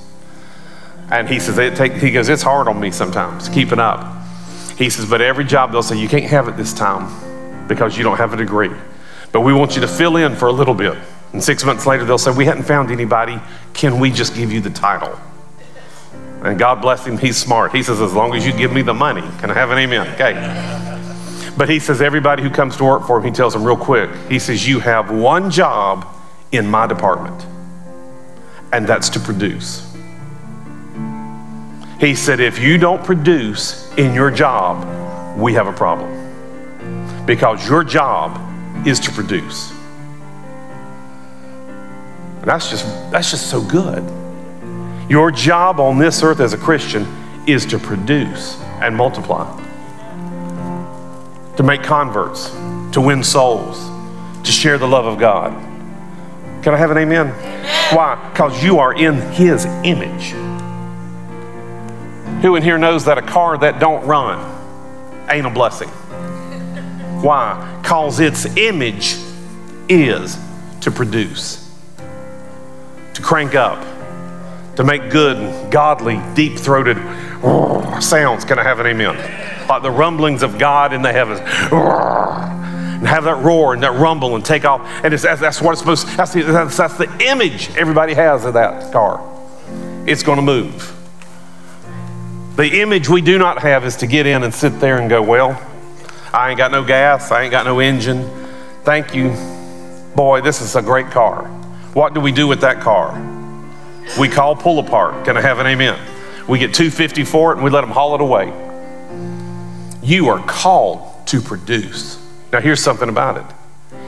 [1.11, 4.23] And he says, it take, he goes, It's hard on me sometimes keeping up.
[4.77, 8.03] He says, but every job they'll say, you can't have it this time because you
[8.03, 8.71] don't have a degree.
[9.31, 10.99] But we want you to fill in for a little bit.
[11.33, 13.41] And six months later, they'll say, we hadn't found anybody.
[13.73, 15.19] Can we just give you the title?
[16.43, 17.73] And God bless him, he's smart.
[17.73, 19.23] He says, as long as you give me the money.
[19.39, 20.09] Can I have an amen?
[20.15, 21.53] Okay.
[21.57, 24.11] But he says, everybody who comes to work for him, he tells them real quick,
[24.29, 26.07] he says, you have one job
[26.51, 27.47] in my department,
[28.73, 29.89] and that's to produce.
[32.01, 36.11] He said, if you don't produce in your job, we have a problem.
[37.27, 38.39] Because your job
[38.87, 39.72] is to produce.
[42.43, 44.03] And that's just that's just so good.
[45.09, 47.07] Your job on this earth as a Christian
[47.47, 49.47] is to produce and multiply.
[51.57, 52.51] To make converts,
[52.93, 53.79] to win souls,
[54.45, 55.53] to share the love of God.
[56.65, 57.29] Can I have an amen?
[57.29, 57.95] amen.
[57.95, 58.31] Why?
[58.33, 60.31] Because you are in his image.
[62.43, 64.41] Who in here knows that a car that don't run
[65.31, 65.89] ain't a blessing?
[67.23, 67.79] Why?
[67.83, 69.17] Because its image
[69.89, 70.37] is
[70.81, 71.62] to produce,
[73.23, 73.81] crank up,
[74.77, 76.97] to make good, godly, deep throated
[78.03, 78.45] sounds.
[78.45, 79.17] Can I have an amen?
[79.69, 81.41] Like the rumblings of God in the heavens.
[81.41, 84.81] And have that roar and that rumble and take off.
[85.05, 88.45] And that's, that's what it's supposed to, that's the, that's, that's the image everybody has
[88.45, 89.21] of that car.
[90.07, 90.97] It's going to move.
[92.57, 95.23] The image we do not have is to get in and sit there and go,
[95.23, 95.61] Well,
[96.33, 98.29] I ain't got no gas, I ain't got no engine.
[98.85, 99.31] Thank you.
[100.15, 101.62] Boy, this is a great car.
[101.95, 103.13] What do we do with that car?
[104.19, 105.25] We call Pull-A-Part.
[105.25, 105.99] Can I have an amen?
[106.49, 108.53] We get 250 for it and we let them haul it away.
[110.03, 112.19] You are called to produce.
[112.53, 113.99] Now, here's something about it.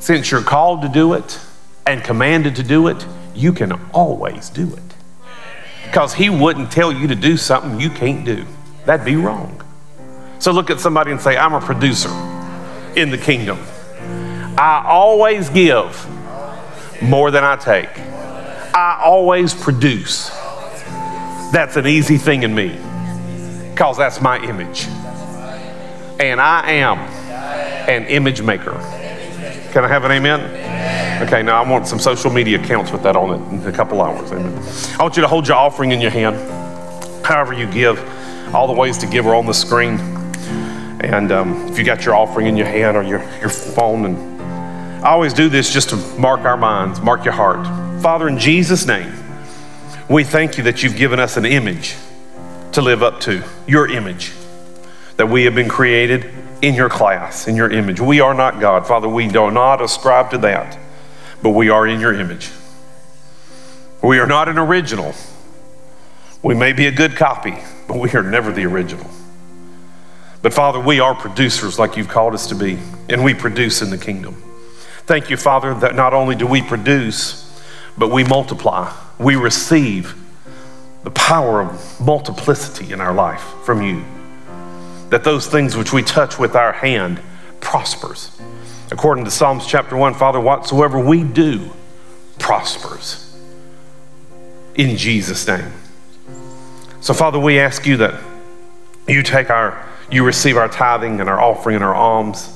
[0.00, 1.40] Since you're called to do it
[1.86, 4.82] and commanded to do it, you can always do it
[5.84, 8.44] because he wouldn't tell you to do something you can't do.
[8.84, 9.62] That'd be wrong.
[10.40, 12.10] So look at somebody and say, I'm a producer
[12.96, 13.58] in the kingdom.
[14.58, 16.06] I always give
[17.02, 17.90] more than I take.
[18.74, 20.30] I always produce.
[21.52, 22.78] That's an easy thing in me
[23.70, 24.86] because that's my image.
[26.20, 26.98] And I am
[27.88, 28.72] an image maker.
[29.72, 30.40] Can I have an amen?
[31.22, 34.02] Okay, now I want some social media accounts with that on it in a couple
[34.02, 34.30] hours.
[34.32, 34.56] Amen.
[34.98, 36.36] I want you to hold your offering in your hand,
[37.24, 37.98] however you give.
[38.54, 39.98] All the ways to give are on the screen.
[41.00, 44.33] And um, if you got your offering in your hand or your, your phone, and
[45.04, 47.66] I always do this just to mark our minds, mark your heart.
[48.00, 49.12] Father, in Jesus' name,
[50.08, 51.94] we thank you that you've given us an image
[52.72, 54.32] to live up to, your image,
[55.18, 56.32] that we have been created
[56.62, 58.00] in your class, in your image.
[58.00, 58.86] We are not God.
[58.86, 60.78] Father, we do not ascribe to that,
[61.42, 62.50] but we are in your image.
[64.02, 65.14] We are not an original.
[66.42, 69.10] We may be a good copy, but we are never the original.
[70.40, 72.78] But Father, we are producers like you've called us to be,
[73.10, 74.43] and we produce in the kingdom.
[75.06, 77.62] Thank you, Father, that not only do we produce,
[77.98, 78.92] but we multiply.
[79.18, 80.16] We receive
[81.02, 84.02] the power of multiplicity in our life from you.
[85.10, 87.20] That those things which we touch with our hand
[87.60, 88.40] prospers.
[88.90, 91.70] According to Psalms chapter 1, Father, whatsoever we do
[92.38, 93.38] prospers.
[94.74, 95.70] In Jesus' name.
[97.00, 98.18] So, Father, we ask you that
[99.06, 102.53] you take our, you receive our tithing and our offering and our alms,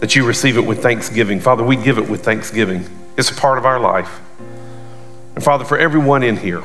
[0.00, 1.40] that you receive it with thanksgiving.
[1.40, 2.84] Father, we give it with thanksgiving.
[3.16, 4.20] It's a part of our life.
[5.34, 6.62] And Father, for everyone in here,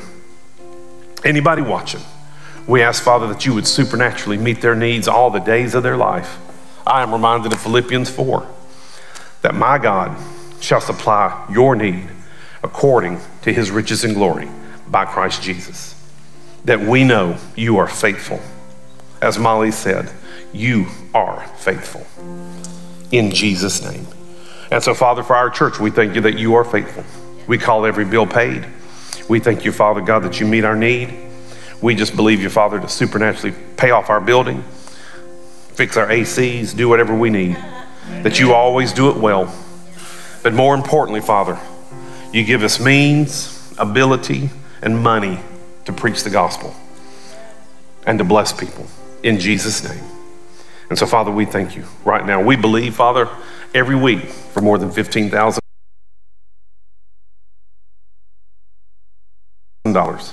[1.24, 2.00] anybody watching,
[2.66, 5.96] we ask, Father, that you would supernaturally meet their needs all the days of their
[5.96, 6.38] life.
[6.86, 8.46] I am reminded of Philippians 4
[9.42, 10.16] that my God
[10.60, 12.08] shall supply your need
[12.62, 14.48] according to his riches and glory
[14.88, 15.94] by Christ Jesus.
[16.64, 18.40] That we know you are faithful.
[19.20, 20.10] As Molly said,
[20.52, 22.06] you are faithful.
[23.10, 24.06] In Jesus' name.
[24.70, 27.04] And so, Father, for our church, we thank you that you are faithful.
[27.46, 28.66] We call every bill paid.
[29.28, 31.14] We thank you, Father God, that you meet our need.
[31.80, 34.62] We just believe you, Father, to supernaturally pay off our building,
[35.74, 37.56] fix our ACs, do whatever we need.
[38.22, 39.54] That you always do it well.
[40.42, 41.58] But more importantly, Father,
[42.32, 44.50] you give us means, ability,
[44.82, 45.40] and money
[45.84, 46.74] to preach the gospel
[48.06, 48.86] and to bless people
[49.22, 50.13] in Jesus' name.
[50.94, 52.40] And so, Father, we thank you right now.
[52.40, 53.28] We believe, Father,
[53.74, 55.60] every week for more than 15,000
[59.92, 60.32] dollars.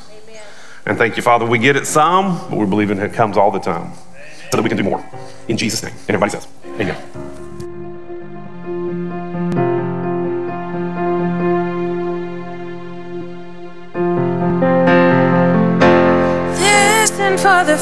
[0.85, 1.47] And thank you, Father.
[1.47, 3.91] We get it some, but we believe in it comes all the time
[4.51, 5.03] so that we can do more.
[5.47, 5.93] In Jesus' name.
[5.93, 6.47] And everybody says,
[6.79, 7.31] Amen.
[17.41, 17.75] for the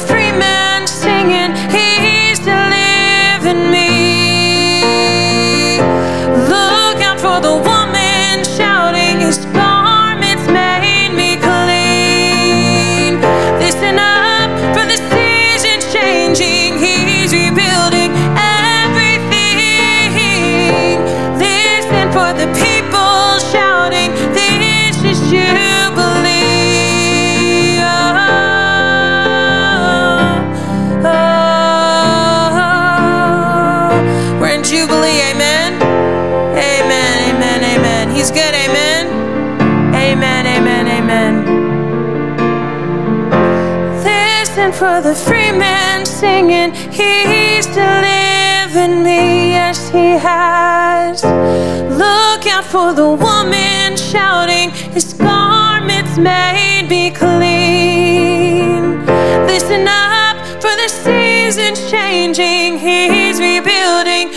[44.80, 51.22] for the free man singing, He's to live in me, yes, He has.
[51.22, 59.04] Look out for the woman shouting, His garments made me clean.
[59.52, 64.32] Listen up for the seasons changing, He's rebuilding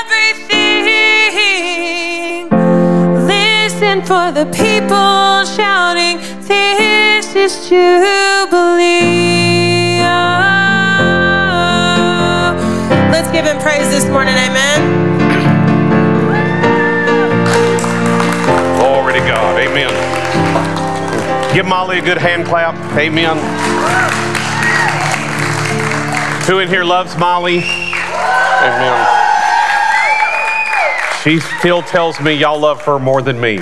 [0.00, 0.80] everything.
[3.36, 6.18] Listen for the people shouting,
[6.48, 8.29] This is Jubilee.
[13.62, 14.80] Let's give him praise this morning, amen.
[18.78, 19.60] Glory to God.
[19.60, 21.54] Amen.
[21.54, 22.74] Give Molly a good hand clap.
[22.96, 23.36] Amen.
[26.46, 27.58] Who in here loves Molly?
[27.58, 29.06] Amen.
[31.22, 33.60] She still tells me y'all love her more than me.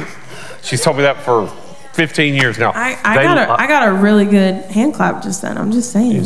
[0.62, 1.48] She's told me that for
[1.94, 2.70] 15 years now.
[2.74, 5.58] I, I They got lo- a I got a really good hand clap just then.
[5.58, 6.24] I'm just saying.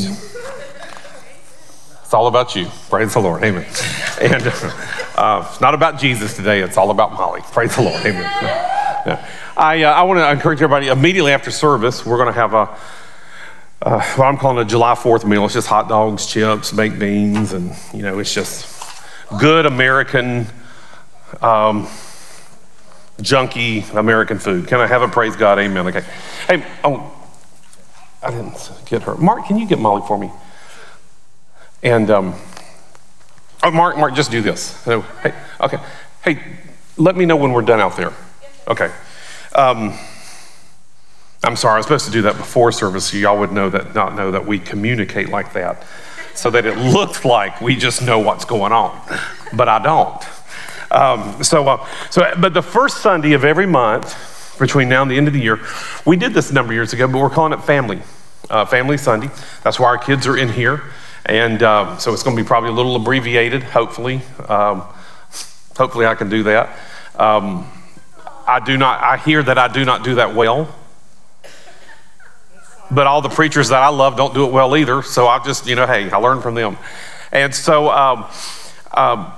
[2.13, 2.67] It's all about you.
[2.91, 3.43] Praise the Lord.
[3.43, 3.65] Amen.
[4.21, 4.47] And
[5.17, 6.61] uh, it's not about Jesus today.
[6.61, 7.41] It's all about Molly.
[7.41, 8.05] Praise the Lord.
[8.05, 8.21] Amen.
[8.21, 9.27] Yeah.
[9.57, 12.77] I, uh, I want to encourage everybody immediately after service, we're going to have a,
[13.81, 15.47] uh, what I'm calling a July 4th meal.
[15.47, 19.03] It's just hot dogs, chips, baked beans, and, you know, it's just
[19.41, 20.49] good American,
[21.41, 21.87] um,
[23.23, 24.69] junky American food.
[24.69, 25.59] Can I have a praise God?
[25.59, 25.87] Amen.
[25.87, 26.05] Okay.
[26.47, 27.11] Hey, oh,
[28.23, 29.15] I didn't get her.
[29.15, 30.31] Mark, can you get Molly for me?
[31.83, 32.35] And um,
[33.63, 34.63] oh, Mark, Mark, just do this.
[34.63, 35.79] So, hey, okay.
[36.23, 36.43] Hey,
[36.97, 38.13] let me know when we're done out there.
[38.69, 38.91] Okay.
[39.55, 39.99] Um,
[41.43, 41.75] I'm sorry.
[41.75, 44.31] I was supposed to do that before service, so y'all would know that, not know
[44.31, 45.85] that we communicate like that.
[46.35, 48.99] so that it looked like we just know what's going on,
[49.53, 50.23] but I don't.
[50.91, 55.17] Um, so, uh, so, but the first Sunday of every month between now and the
[55.17, 55.61] end of the year,
[56.05, 58.03] we did this a number of years ago, but we're calling it Family,
[58.51, 59.31] uh, Family Sunday.
[59.63, 60.83] That's why our kids are in here.
[61.27, 64.23] And um, so it's going to be probably a little abbreviated, hopefully.
[64.49, 64.83] Um,
[65.77, 66.77] hopefully, I can do that.
[67.17, 67.71] Um,
[68.47, 70.75] I do not, I hear that I do not do that well.
[72.91, 75.03] But all the preachers that I love don't do it well either.
[75.03, 76.77] So I just, you know, hey, I learn from them.
[77.31, 78.27] And so, um,
[78.93, 79.33] um,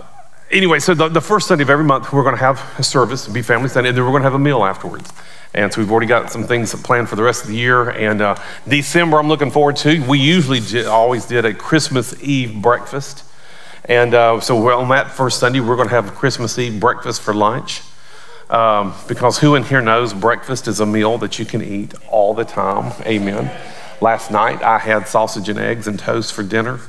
[0.51, 3.29] anyway, so the, the, first Sunday of every month, we're going to have a service,
[3.29, 5.13] be family Sunday, and then we're going to have a meal afterwards.
[5.55, 7.91] And so we've already got some things planned for the rest of the year.
[7.91, 8.37] And uh,
[8.67, 10.05] December, I'm looking forward to.
[10.05, 13.25] We usually always did a Christmas Eve breakfast.
[13.85, 17.23] And uh, so on that first Sunday, we're going to have a Christmas Eve breakfast
[17.23, 17.83] for lunch.
[18.51, 22.35] Um, because who in here knows breakfast is a meal that you can eat all
[22.35, 22.93] the time?
[23.07, 23.51] Amen.
[24.01, 26.81] Last night, I had sausage and eggs and toast for dinner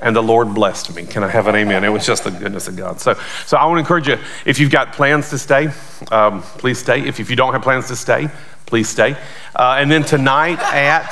[0.00, 1.04] and the Lord blessed me.
[1.06, 1.84] Can I have an amen?
[1.84, 3.00] It was just the goodness of God.
[3.00, 3.14] So,
[3.46, 5.68] so I want to encourage you, if you've got plans to stay,
[6.10, 7.06] um, please stay.
[7.06, 8.28] If, if you don't have plans to stay,
[8.66, 9.16] please stay.
[9.54, 11.04] Uh, and then tonight at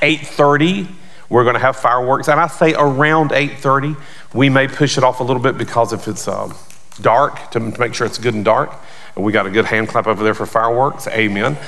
[0.00, 0.88] 8.30,
[1.28, 2.28] we're going to have fireworks.
[2.28, 3.96] And I say around 8.30.
[4.34, 6.52] We may push it off a little bit because if it's uh,
[7.00, 8.72] dark, to make sure it's good and dark.
[9.16, 11.08] We got a good hand clap over there for fireworks.
[11.08, 11.58] Amen.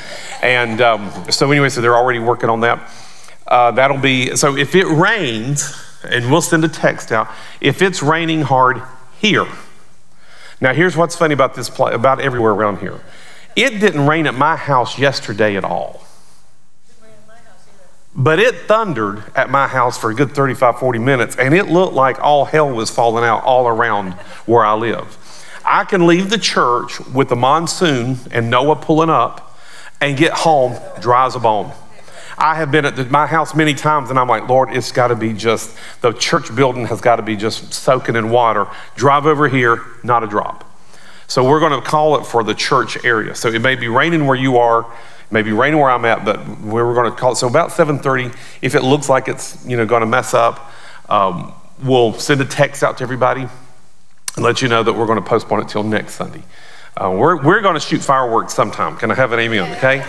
[0.41, 2.91] And um, so anyway, so they're already working on that.
[3.47, 5.75] Uh, that'll be, so if it rains,
[6.05, 7.29] and we'll send a text out
[7.61, 8.83] if it's raining hard
[9.19, 9.47] here.
[10.61, 13.01] Now, here's what's funny about this place, about everywhere around here.
[13.57, 16.05] It didn't rain at my house yesterday at all.
[18.15, 21.95] But it thundered at my house for a good 35, 40 minutes, and it looked
[21.95, 24.15] like all hell was falling out all around
[24.47, 25.17] where I live.
[25.65, 29.57] I can leave the church with the monsoon and Noah pulling up
[30.01, 31.73] and get home dry as a bone.
[32.41, 35.09] I have been at the, my house many times and I'm like, Lord, it's got
[35.09, 38.67] to be just, the church building has got to be just soaking in water.
[38.97, 40.67] Drive over here, not a drop.
[41.27, 43.35] So we're going to call it for the church area.
[43.35, 46.25] So it may be raining where you are, it may be raining where I'm at,
[46.25, 47.37] but we're going to call it.
[47.37, 50.73] So about 7:30, if it looks like it's you know going to mess up,
[51.09, 51.53] um,
[51.85, 55.29] we'll send a text out to everybody and let you know that we're going to
[55.29, 56.43] postpone it till next Sunday.
[57.01, 58.95] Uh, we're we're going to shoot fireworks sometime.
[58.95, 59.75] Can I have an amen?
[59.79, 60.01] Okay.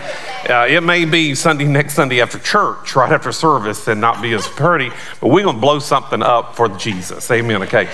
[0.46, 4.34] Uh, it may be Sunday, next Sunday after church, right after service, and not be
[4.34, 7.30] as pretty, but we're going to blow something up for Jesus.
[7.30, 7.62] Amen.
[7.62, 7.88] Okay.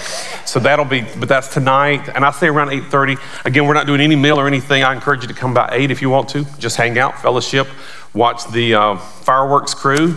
[0.44, 3.18] So that'll be, but that's tonight, and I say around 8:30.
[3.44, 4.82] Again, we're not doing any meal or anything.
[4.82, 6.44] I encourage you to come by eight if you want to.
[6.58, 7.68] Just hang out, fellowship,
[8.14, 10.16] watch the uh, fireworks crew.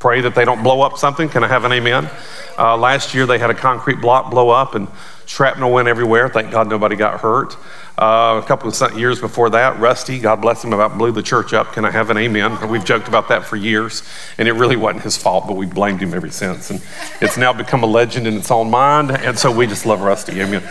[0.00, 1.30] Pray that they don't blow up something.
[1.30, 2.10] Can I have an amen?
[2.58, 4.86] Uh, last year they had a concrete block blow up and
[5.26, 6.28] shrapnel went everywhere.
[6.28, 7.56] Thank God nobody got hurt.
[7.96, 11.52] Uh, a couple of years before that, Rusty, God bless him, about blew the church
[11.52, 11.72] up.
[11.72, 12.68] Can I have an amen?
[12.68, 14.02] We've joked about that for years,
[14.36, 16.70] and it really wasn't his fault, but we blamed him ever since.
[16.70, 16.82] And
[17.20, 20.40] it's now become a legend in its own mind, and so we just love Rusty.
[20.40, 20.62] Amen.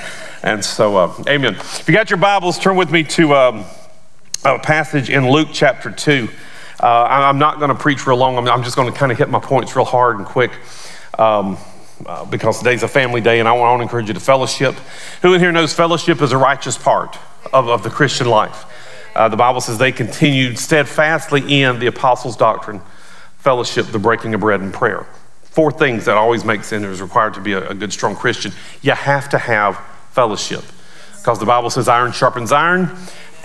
[0.44, 1.56] And so, uh, amen.
[1.56, 3.66] If you got your Bibles, turn with me to um,
[4.44, 6.28] a passage in Luke chapter 2.
[6.82, 8.46] Uh, I'm not going to preach real long.
[8.50, 10.52] I'm just going to kind of hit my points real hard and quick.
[11.18, 11.58] Um,
[12.06, 14.76] uh, because today's a family day and I want, to encourage you to fellowship.
[15.22, 17.18] Who in here knows fellowship is a righteous part
[17.52, 18.66] of, of the Christian life?
[19.16, 22.82] Uh, the Bible says they continued steadfastly in the apostles' doctrine,
[23.38, 25.06] fellowship, the breaking of bread, and prayer.
[25.44, 28.52] Four things that always make sinners required to be a, a good, strong Christian.
[28.82, 29.78] You have to have
[30.12, 30.64] fellowship
[31.18, 32.92] because the Bible says iron sharpens iron,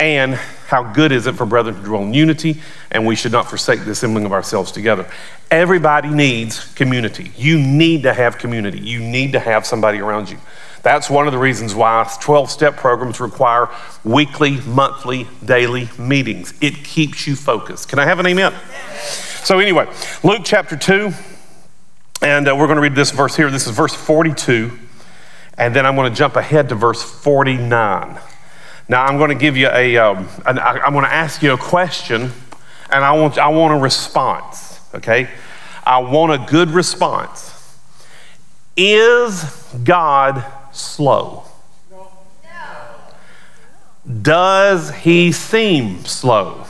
[0.00, 0.34] and
[0.68, 3.84] how good is it for brethren to dwell in unity, and we should not forsake
[3.84, 5.08] the assembling of ourselves together.
[5.50, 7.32] Everybody needs community.
[7.36, 8.80] You need to have community.
[8.80, 10.38] You need to have somebody around you.
[10.82, 13.68] That's one of the reasons why 12 step programs require
[14.04, 16.54] weekly, monthly, daily meetings.
[16.60, 17.88] It keeps you focused.
[17.88, 18.54] Can I have an amen?
[19.42, 19.88] So, anyway,
[20.22, 21.12] Luke chapter 2,
[22.22, 23.50] and uh, we're going to read this verse here.
[23.50, 24.70] This is verse 42,
[25.56, 28.18] and then I'm going to jump ahead to verse 49.
[28.88, 29.96] Now, I'm going to give you a.
[29.98, 32.32] am um, going to ask you a question,
[32.90, 35.28] and I want, I want a response, okay?
[35.84, 37.54] I want a good response.
[38.76, 39.44] Is
[39.84, 41.44] God slow?
[44.22, 46.64] Does he seem slow?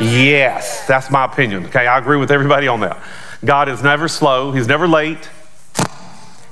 [0.00, 1.66] Yes, that's my opinion.
[1.66, 3.00] Okay, I agree with everybody on that.
[3.44, 5.28] God is never slow, he's never late,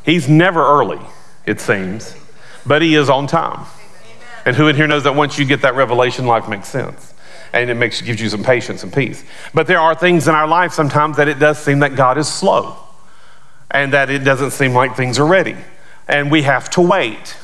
[0.04, 1.00] he's never early,
[1.46, 2.14] it seems,
[2.64, 3.66] but he is on time.
[4.44, 7.11] And who in here knows that once you get that revelation, life makes sense?
[7.52, 9.24] And it makes, gives you some patience and peace.
[9.52, 12.26] But there are things in our life sometimes that it does seem that God is
[12.26, 12.76] slow
[13.70, 15.56] and that it doesn't seem like things are ready.
[16.08, 17.36] And we have to wait.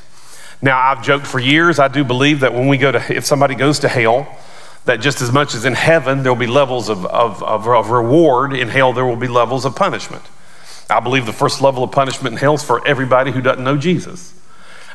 [0.61, 3.55] Now, I've joked for years, I do believe that when we go to, if somebody
[3.55, 4.27] goes to hell,
[4.85, 8.53] that just as much as in heaven, there'll be levels of, of, of, of reward,
[8.53, 10.23] in hell, there will be levels of punishment.
[10.91, 13.77] I believe the first level of punishment in hell is for everybody who doesn't know
[13.77, 14.35] Jesus.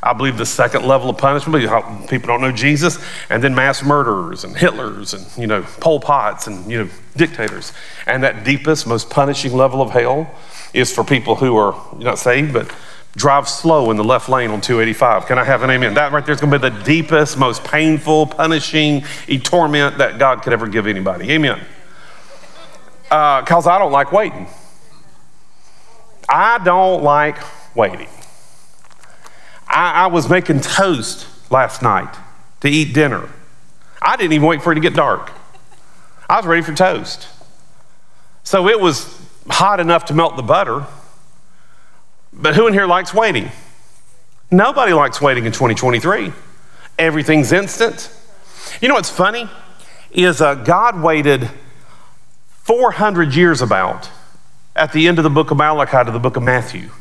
[0.04, 1.64] I believe the second level of punishment,
[2.10, 3.00] people don't know Jesus,
[3.30, 7.72] and then mass murderers and Hitlers and, you know, Pol Pots and, you know, dictators.
[8.06, 10.30] And that deepest, most punishing level of hell
[10.74, 12.70] is for people who are not saved, but
[13.16, 15.26] drive slow in the left lane on 285.
[15.26, 15.94] Can I have an amen?
[15.94, 19.04] That right there is going to be the deepest, most painful, punishing
[19.44, 21.32] torment that God could ever give anybody.
[21.32, 21.60] Amen.
[23.04, 24.48] Because uh, I don't like waiting.
[26.28, 27.38] I don't like
[27.76, 28.10] waiting.
[29.74, 32.16] I, I was making toast last night
[32.62, 33.28] to eat dinner.
[34.02, 35.32] I didn't even wait for it to get dark.
[36.30, 37.28] I was ready for toast.
[38.44, 39.20] So it was
[39.50, 40.86] hot enough to melt the butter.
[42.32, 43.52] But who in here likes waiting?
[44.52, 46.32] Nobody likes waiting in 2023.
[47.00, 48.14] Everything's instant.
[48.80, 49.50] You know what's funny?
[50.12, 51.50] Is uh, God waited
[52.64, 54.10] 400 years about
[54.76, 56.92] at the end of the book of Malachi to the book of Matthew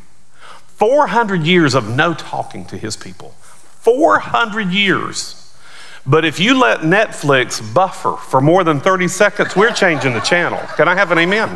[0.83, 3.37] 400 years of no talking to his people.
[3.83, 5.55] 400 years.
[6.05, 10.59] But if you let Netflix buffer for more than 30 seconds, we're changing the channel.
[10.77, 11.51] Can I have an amen?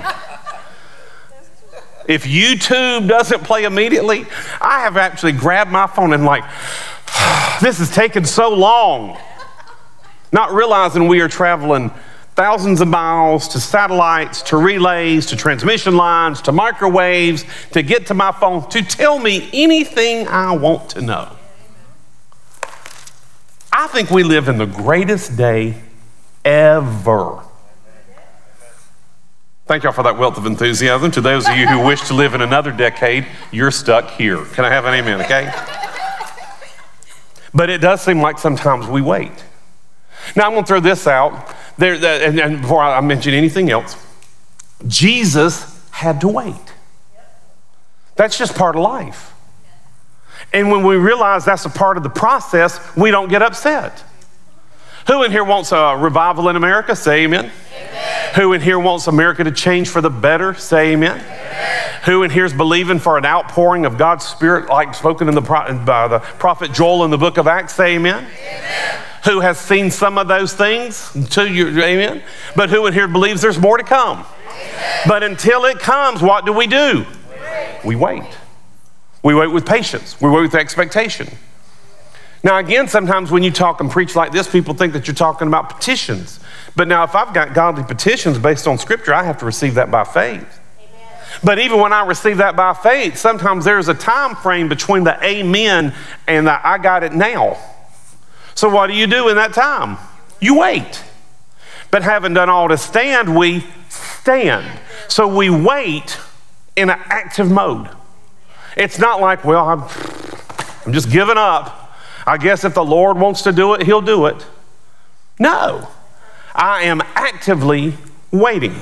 [2.06, 4.26] If YouTube doesn't play immediately,
[4.60, 6.44] I have actually grabbed my phone and, like,
[7.60, 9.18] this is taking so long.
[10.30, 11.90] Not realizing we are traveling
[12.36, 18.14] thousands of miles to satellites, to relays, to transmission lines, to microwaves, to get to
[18.14, 21.34] my phone, to tell me anything I want to know.
[23.72, 25.80] I think we live in the greatest day
[26.44, 27.42] ever.
[29.66, 31.10] Thank y'all for that wealth of enthusiasm.
[31.12, 34.44] To those of you who wish to live in another decade, you're stuck here.
[34.44, 35.52] Can I have an amen, okay?
[37.52, 39.32] But it does seem like sometimes we wait.
[40.34, 41.54] Now, I'm going to throw this out.
[41.78, 43.96] There, uh, and, and before I mention anything else,
[44.86, 46.54] Jesus had to wait.
[48.16, 49.32] That's just part of life.
[50.52, 54.04] And when we realize that's a part of the process, we don't get upset.
[55.06, 56.96] Who in here wants a revival in America?
[56.96, 57.50] Say amen.
[57.50, 58.34] amen.
[58.34, 60.54] Who in here wants America to change for the better?
[60.54, 61.20] Say amen.
[61.20, 62.00] amen.
[62.06, 65.40] Who in here is believing for an outpouring of God's Spirit, like spoken in the,
[65.40, 67.74] by the prophet Joel in the book of Acts?
[67.74, 68.24] Say amen.
[68.24, 72.22] amen who has seen some of those things to you, amen?
[72.54, 74.24] But who in here believes there's more to come?
[74.48, 75.00] Amen.
[75.06, 77.04] But until it comes, what do we do?
[77.84, 78.24] We wait.
[79.22, 80.20] We wait with patience.
[80.20, 81.28] We wait with expectation.
[82.44, 85.48] Now, again, sometimes when you talk and preach like this, people think that you're talking
[85.48, 86.38] about petitions.
[86.76, 89.90] But now, if I've got godly petitions based on Scripture, I have to receive that
[89.90, 90.60] by faith.
[91.42, 95.22] But even when I receive that by faith, sometimes there's a time frame between the
[95.24, 95.92] amen
[96.28, 97.58] and the I got it now.
[98.56, 99.98] So, what do you do in that time?
[100.40, 101.04] You wait.
[101.90, 104.80] But having done all to stand, we stand.
[105.08, 106.18] So, we wait
[106.74, 107.90] in an active mode.
[108.74, 109.82] It's not like, well, I'm,
[110.86, 111.92] I'm just giving up.
[112.26, 114.44] I guess if the Lord wants to do it, He'll do it.
[115.38, 115.88] No,
[116.54, 117.94] I am actively
[118.30, 118.74] waiting.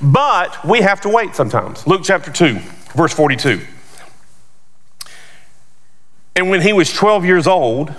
[0.00, 1.86] But we have to wait sometimes.
[1.86, 2.58] Luke chapter 2,
[2.94, 3.60] verse 42.
[6.34, 7.92] And when he was 12 years old,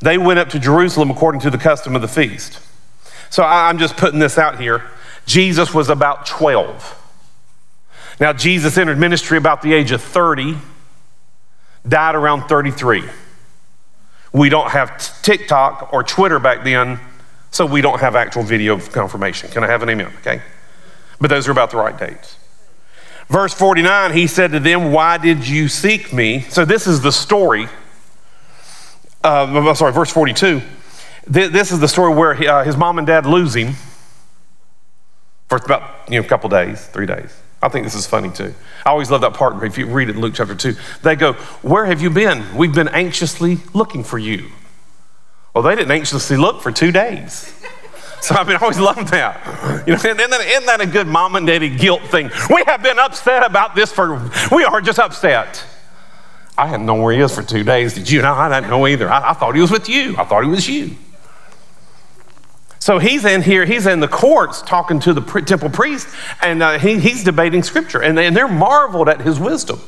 [0.00, 2.60] they went up to Jerusalem according to the custom of the feast.
[3.30, 4.84] So I'm just putting this out here.
[5.26, 6.94] Jesus was about 12.
[8.20, 10.56] Now, Jesus entered ministry about the age of 30,
[11.86, 13.04] died around 33.
[14.32, 16.98] We don't have TikTok or Twitter back then,
[17.50, 19.50] so we don't have actual video confirmation.
[19.50, 20.12] Can I have an amen?
[20.20, 20.42] Okay.
[21.20, 22.36] But those are about the right dates.
[23.28, 26.40] Verse 49, he said to them, Why did you seek me?
[26.48, 27.68] So this is the story
[29.28, 30.62] uh, sorry, verse 42.
[31.26, 33.74] This is the story where he, uh, his mom and dad lose him
[35.48, 37.38] for about you know, a couple days, three days.
[37.60, 38.54] I think this is funny too.
[38.86, 39.62] I always love that part.
[39.64, 42.56] If you read it in Luke chapter 2, they go, Where have you been?
[42.56, 44.50] We've been anxiously looking for you.
[45.54, 47.54] Well, they didn't anxiously look for two days.
[48.20, 49.84] So I mean, I always love that.
[49.86, 52.30] You know, isn't that, isn't that a good mom and daddy guilt thing?
[52.50, 55.64] We have been upset about this for, we are just upset.
[56.58, 57.94] I hadn't known where he is for two days.
[57.94, 58.20] Did you?
[58.20, 59.08] No, I didn't know either.
[59.08, 60.16] I, I thought he was with you.
[60.18, 60.96] I thought he was you.
[62.80, 66.08] So he's in here, he's in the courts talking to the temple priest,
[66.42, 69.80] and uh, he, he's debating scripture, and, and they're marveled at his wisdom.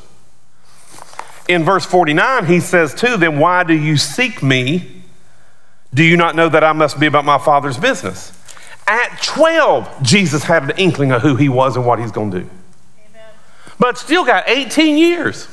[1.47, 5.03] In verse 49, he says to them, Why do you seek me?
[5.93, 8.37] Do you not know that I must be about my father's business?
[8.87, 12.39] At 12, Jesus had an inkling of who he was and what he's going to
[12.41, 12.49] do.
[13.09, 13.29] Amen.
[13.77, 15.47] But still got 18 years.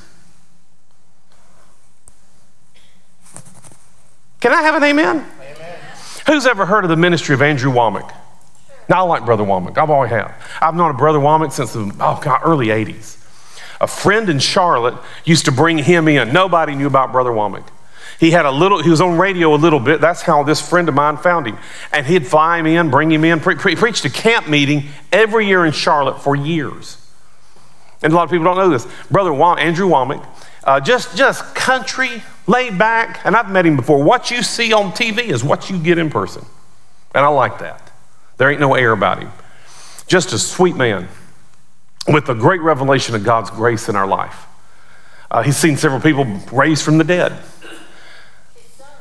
[4.40, 5.26] Can I have an amen?
[5.40, 5.78] amen?
[6.26, 8.14] Who's ever heard of the ministry of Andrew Wommack?
[8.88, 9.76] Now, I like Brother Wommack.
[9.76, 10.34] I've always had.
[10.60, 13.16] I've known a Brother Wommack since the oh God, early 80s.
[13.80, 16.32] A friend in Charlotte used to bring him in.
[16.32, 17.68] Nobody knew about Brother Wommack.
[18.18, 20.00] He had a little, he was on radio a little bit.
[20.00, 21.58] That's how this friend of mine found him.
[21.92, 25.46] And he'd fly him in, bring him in, pre- pre- preached a camp meeting every
[25.46, 26.96] year in Charlotte for years.
[28.02, 28.88] And a lot of people don't know this.
[29.10, 30.24] Brother Wom- Andrew Wommack,
[30.64, 34.02] uh, just, just country, laid back, and I've met him before.
[34.02, 36.44] What you see on TV is what you get in person.
[37.14, 37.92] And I like that.
[38.36, 39.30] There ain't no air about him.
[40.06, 41.08] Just a sweet man
[42.06, 44.46] with a great revelation of God's grace in our life.
[45.30, 47.38] Uh, he's seen several people raised from the dead.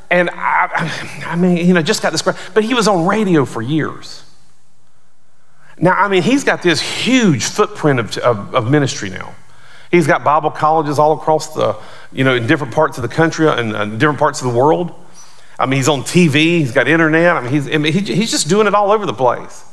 [0.10, 3.62] And I, I mean, you know, just got this, but he was on radio for
[3.62, 4.24] years.
[5.80, 9.36] Now, I mean, he's got this huge footprint of, of, of, ministry now.
[9.92, 11.76] He's got Bible colleges all across the,
[12.12, 14.52] you know, in different parts of the country uh, and, and uh, different parts of
[14.52, 14.94] the world.
[15.60, 17.36] I mean, he's on TV, he's got internet.
[17.36, 19.64] I mean, he's, I mean, he, he's just doing it all over the place.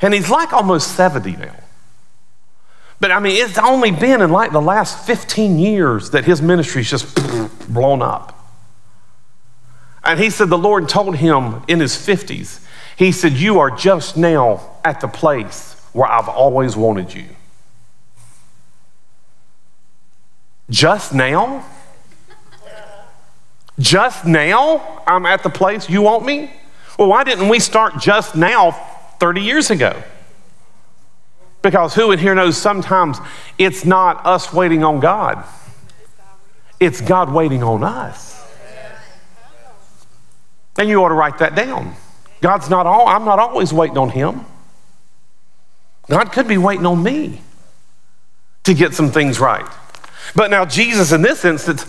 [0.00, 1.54] And he's like almost 70 now.
[3.00, 6.88] But I mean, it's only been in like the last 15 years that his ministry's
[6.88, 7.14] just
[7.72, 8.38] blown up.
[10.04, 12.64] And he said the Lord told him in his 50s,
[12.96, 17.26] He said, You are just now at the place where I've always wanted you.
[20.72, 21.64] Just now?
[23.78, 26.50] Just now I'm at the place you want me?
[26.98, 28.70] Well, why didn't we start just now
[29.20, 30.02] 30 years ago?
[31.60, 33.18] Because who in here knows sometimes
[33.58, 35.44] it's not us waiting on God,
[36.80, 38.30] it's God waiting on us.
[40.78, 41.94] And you ought to write that down.
[42.40, 44.46] God's not all, I'm not always waiting on Him.
[46.08, 47.42] God could be waiting on me
[48.64, 49.66] to get some things right.
[50.34, 51.86] But now, Jesus, in this instance,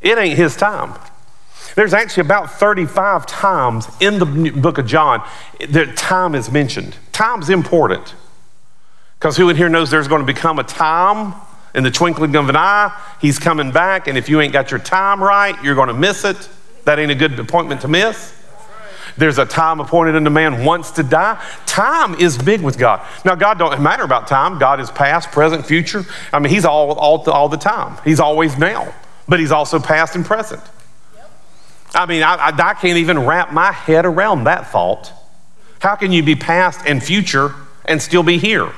[0.00, 0.94] it ain't His time.
[1.74, 5.26] There's actually about 35 times in the book of John
[5.68, 6.96] that time is mentioned.
[7.12, 8.14] Time's important.
[9.18, 11.34] Because who in here knows there's going to become a time
[11.74, 12.96] in the twinkling of an eye?
[13.20, 16.24] He's coming back, and if you ain't got your time right, you're going to miss
[16.24, 16.48] it.
[16.84, 18.34] That ain't a good appointment to miss.
[19.16, 21.40] There's a time appointed unto man wants to die.
[21.66, 23.06] Time is big with God.
[23.24, 24.58] Now, God don't matter about time.
[24.58, 26.04] God is past, present, future.
[26.32, 27.96] I mean, He's all, all, all the time.
[28.04, 28.92] He's always now,
[29.28, 30.62] but He's also past and present.
[31.94, 35.12] I mean, I, I, I can't even wrap my head around that thought.
[35.78, 37.54] How can you be past and future
[37.84, 38.72] and still be here?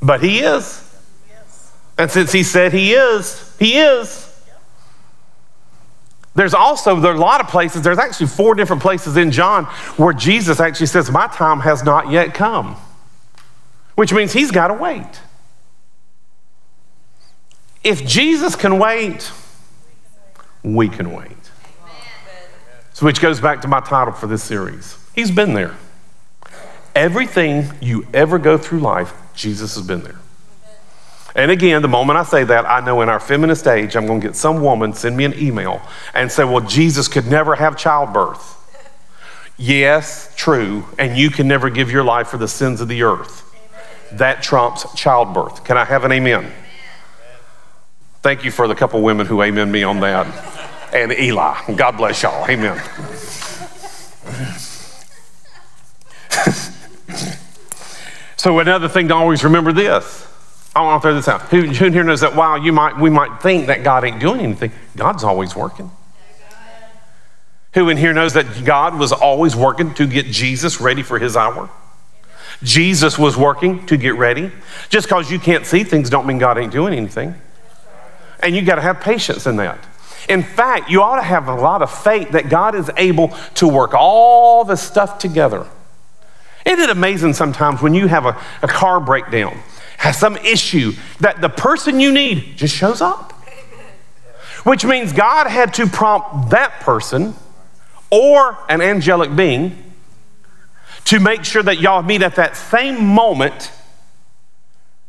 [0.00, 0.86] But he is.
[1.98, 4.29] And since he said he is, he is.
[6.34, 9.64] There's also, there are a lot of places, there's actually four different places in John
[9.96, 12.76] where Jesus actually says, My time has not yet come,
[13.96, 15.20] which means he's got to wait.
[17.82, 19.32] If Jesus can wait,
[20.62, 21.30] we can wait.
[22.92, 24.98] So, which goes back to my title for this series.
[25.14, 25.74] He's been there.
[26.94, 30.19] Everything you ever go through life, Jesus has been there.
[31.34, 34.20] And again, the moment I say that, I know in our feminist age, I'm going
[34.20, 35.80] to get some woman send me an email
[36.14, 38.56] and say, Well, Jesus could never have childbirth.
[39.56, 40.84] Yes, true.
[40.98, 43.46] And you can never give your life for the sins of the earth.
[44.12, 45.64] That trumps childbirth.
[45.64, 46.50] Can I have an amen?
[48.22, 50.26] Thank you for the couple women who amen me on that.
[50.92, 51.74] And Eli.
[51.76, 52.48] God bless y'all.
[52.48, 52.80] Amen.
[58.40, 60.26] So another thing to always remember this.
[60.74, 61.42] I want to throw this out.
[61.42, 64.40] Who, who here knows that while you might, we might think that God ain't doing
[64.40, 65.90] anything, God's always working.
[67.74, 71.36] Who in here knows that God was always working to get Jesus ready for his
[71.36, 71.70] hour?
[72.62, 74.50] Jesus was working to get ready.
[74.88, 77.34] Just because you can't see things don't mean God ain't doing anything.
[78.40, 79.78] And you got to have patience in that.
[80.28, 83.68] In fact, you ought to have a lot of faith that God is able to
[83.68, 85.66] work all the stuff together
[86.66, 89.58] isn't it amazing sometimes when you have a, a car breakdown,
[90.00, 93.34] has some issue, that the person you need just shows up?
[94.64, 97.34] Which means God had to prompt that person
[98.10, 99.92] or an angelic being
[101.04, 103.70] to make sure that y'all meet at that same moment.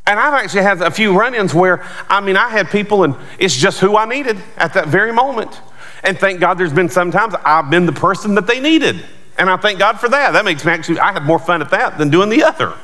[0.06, 3.14] And I've actually had a few run ins where, I mean, I had people and
[3.38, 5.58] it's just who I needed at that very moment.
[6.04, 9.02] And thank God there's been sometimes I've been the person that they needed.
[9.38, 10.32] And I thank God for that.
[10.32, 12.74] That makes me actually, I had more fun at that than doing the other.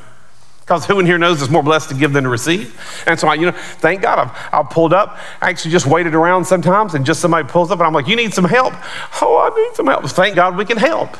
[0.69, 2.79] Because who in here knows it's more blessed to give than to receive?
[3.07, 5.17] And so I, you know, thank God I've, I've pulled up.
[5.41, 8.15] I actually just waited around sometimes and just somebody pulls up and I'm like, you
[8.15, 8.75] need some help?
[9.19, 10.05] Oh, I need some help.
[10.05, 11.17] Thank God we can help.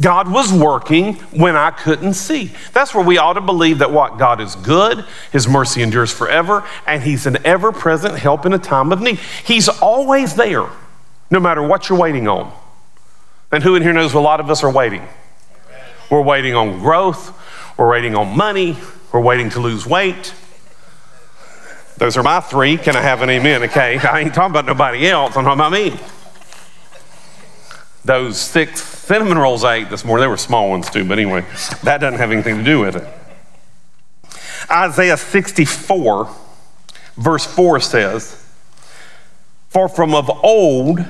[0.00, 2.52] God was working when I couldn't see.
[2.72, 4.16] That's where we ought to believe that what?
[4.16, 8.60] God is good, His mercy endures forever, and He's an ever present help in a
[8.60, 9.18] time of need.
[9.44, 10.68] He's always there,
[11.32, 12.52] no matter what you're waiting on.
[13.50, 15.02] And who in here knows a lot of us are waiting?
[16.12, 17.32] We're waiting on growth,
[17.78, 18.76] we're waiting on money,
[19.12, 20.34] we're waiting to lose weight.
[21.96, 22.76] Those are my three.
[22.76, 23.62] Can I have an amen?
[23.62, 23.96] Okay.
[24.02, 25.34] I ain't talking about nobody else.
[25.38, 25.98] I'm talking about me.
[28.04, 31.46] Those six cinnamon rolls I ate this morning, they were small ones too, but anyway,
[31.82, 33.08] that doesn't have anything to do with it.
[34.70, 36.28] Isaiah 64,
[37.16, 38.46] verse 4 says,
[39.70, 41.06] For from of old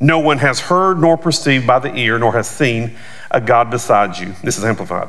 [0.00, 2.96] no one has heard nor perceived by the ear, nor has seen
[3.30, 4.34] a God beside you.
[4.42, 5.08] This is amplified.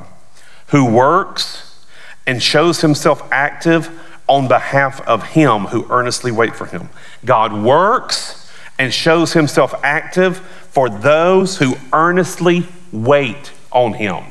[0.67, 1.85] Who works
[2.27, 3.89] and shows himself active
[4.27, 6.89] on behalf of him who earnestly wait for him.
[7.25, 8.49] God works
[8.79, 14.23] and shows himself active for those who earnestly wait on him.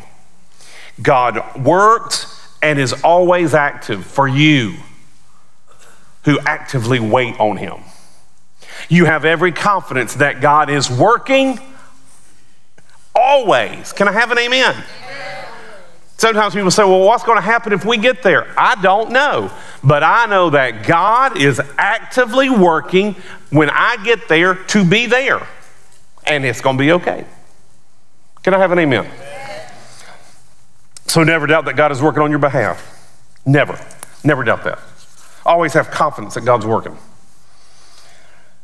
[1.02, 4.76] God works and is always active for you
[6.24, 7.80] who actively wait on him.
[8.88, 11.58] You have every confidence that God is working
[13.14, 13.92] always.
[13.92, 14.84] Can I have an amen?
[16.16, 18.52] Sometimes people say, well, what's going to happen if we get there?
[18.58, 19.50] I don't know.
[19.82, 23.14] But I know that God is actively working
[23.48, 25.46] when I get there to be there.
[26.26, 27.24] And it's going to be okay.
[28.42, 29.10] Can I have an amen?
[31.06, 32.86] So never doubt that God is working on your behalf.
[33.46, 33.80] Never.
[34.22, 34.78] Never doubt that.
[35.46, 36.98] Always have confidence that God's working.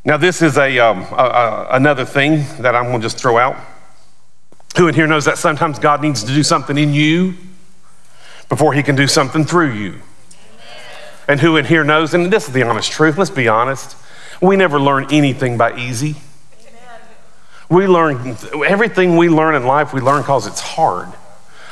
[0.05, 3.39] Now, this is a, um, a, a another thing that I'm going to just throw
[3.39, 3.57] out.
[4.77, 7.35] Who in here knows that sometimes God needs to do something in you
[8.49, 10.01] before he can do something through you?
[11.29, 13.97] And who in here knows, and this is the honest truth, let's be honest,
[14.41, 16.17] we never learn anything by easy.
[17.69, 21.09] We learn everything we learn in life, we learn because it's hard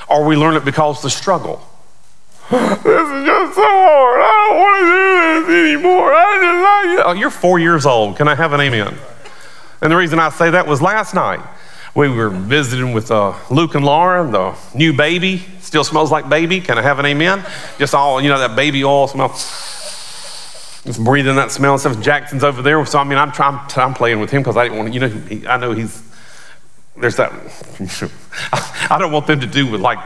[0.09, 1.61] or we learn it because the struggle.
[2.50, 4.20] this is just so hard.
[4.20, 6.12] I don't want to do this anymore.
[6.12, 7.07] I just like it.
[7.07, 8.16] Oh, you're four years old.
[8.16, 8.96] Can I have an amen?
[9.80, 11.40] And the reason I say that was last night.
[11.95, 15.42] We were visiting with uh, Luke and Laura, the new baby.
[15.61, 16.61] Still smells like baby.
[16.61, 17.45] Can I have an amen?
[17.78, 19.28] Just all, you know, that baby oil smell.
[19.28, 22.01] Just breathing that smell and stuff.
[22.01, 22.84] Jackson's over there.
[22.84, 25.01] So, I mean, I'm, trying, I'm playing with him because I didn't want to, you
[25.01, 26.03] know, he, I know he's
[26.97, 27.32] there's that.
[28.90, 29.99] I don't want them to do with like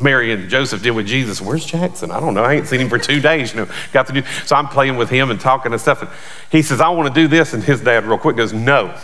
[0.00, 1.40] Mary and Joseph did with Jesus.
[1.40, 2.10] Where's Jackson?
[2.10, 2.42] I don't know.
[2.42, 3.54] I ain't seen him for two days.
[3.54, 4.22] You know, got to do.
[4.44, 6.02] So I'm playing with him and talking and stuff.
[6.02, 6.10] And
[6.50, 8.98] he says, "I want to do this," and his dad, real quick, goes, "No."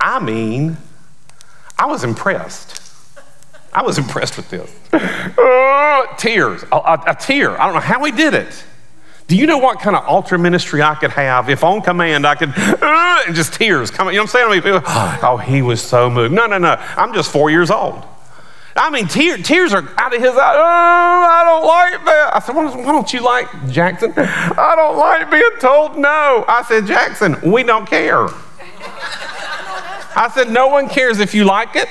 [0.00, 0.78] I mean,
[1.78, 2.82] I was impressed.
[3.72, 4.74] I was impressed with this.
[5.38, 7.60] Uh, tears, a, a, a tear.
[7.60, 8.64] I don't know how he did it.
[9.26, 12.34] Do you know what kind of altar ministry I could have if on command I
[12.34, 14.14] could, uh, and just tears coming?
[14.14, 14.62] You know what I'm saying?
[14.62, 14.82] I mean,
[15.22, 16.34] oh, he was so moved.
[16.34, 16.76] No, no, no.
[16.96, 18.04] I'm just four years old.
[18.76, 20.56] I mean, tear, tears are out of his eyes.
[20.56, 22.30] Oh, I don't like that.
[22.34, 24.12] I said, why don't you like Jackson?
[24.16, 26.44] I don't like being told no.
[26.46, 28.28] I said, Jackson, we don't care.
[30.16, 31.88] I said, no one cares if you like it.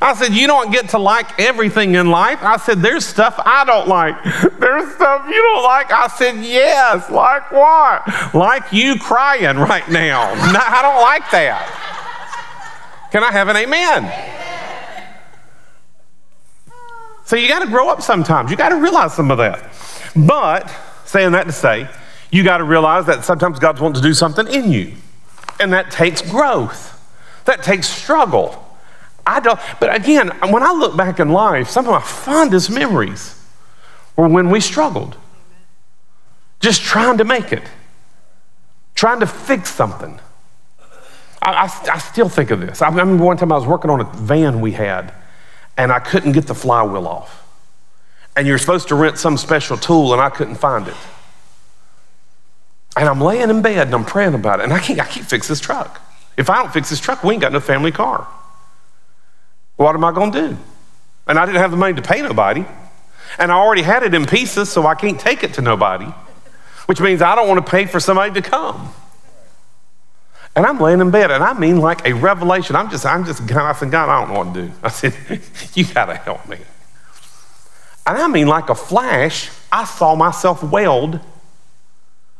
[0.00, 2.42] I said, You don't get to like everything in life.
[2.42, 4.22] I said, There's stuff I don't like.
[4.58, 5.92] There's stuff you don't like.
[5.92, 7.10] I said, Yes.
[7.10, 8.34] Like what?
[8.34, 10.34] Like you crying right now.
[10.34, 13.08] no, I don't like that.
[13.12, 14.12] Can I have an amen?
[17.24, 18.50] So you got to grow up sometimes.
[18.50, 19.72] You got to realize some of that.
[20.14, 20.70] But
[21.06, 21.88] saying that to say,
[22.30, 24.94] you got to realize that sometimes God's wanting to do something in you.
[25.60, 26.93] And that takes growth.
[27.44, 28.60] That takes struggle.
[29.26, 33.40] I don't, but again, when I look back in life, some of my fondest memories
[34.16, 35.16] were when we struggled,
[36.60, 37.62] just trying to make it,
[38.94, 40.20] trying to fix something.
[41.40, 42.82] I, I, I still think of this.
[42.82, 45.12] I remember one time I was working on a van we had,
[45.76, 47.42] and I couldn't get the flywheel off.
[48.36, 50.96] And you're supposed to rent some special tool, and I couldn't find it.
[52.96, 55.26] And I'm laying in bed and I'm praying about it, and I can't, I can't
[55.26, 56.00] fix this truck.
[56.36, 58.26] If I don't fix this truck, we ain't got no family car.
[59.76, 60.58] What am I going to do?
[61.26, 62.64] And I didn't have the money to pay nobody.
[63.38, 66.06] And I already had it in pieces, so I can't take it to nobody,
[66.86, 68.92] which means I don't want to pay for somebody to come.
[70.56, 72.76] And I'm laying in bed, and I mean like a revelation.
[72.76, 74.72] I'm just, I'm just, God, I said, God, I don't know what to do.
[74.82, 75.14] I said,
[75.74, 76.58] you got to help me.
[78.06, 81.18] And I mean like a flash, I saw myself weld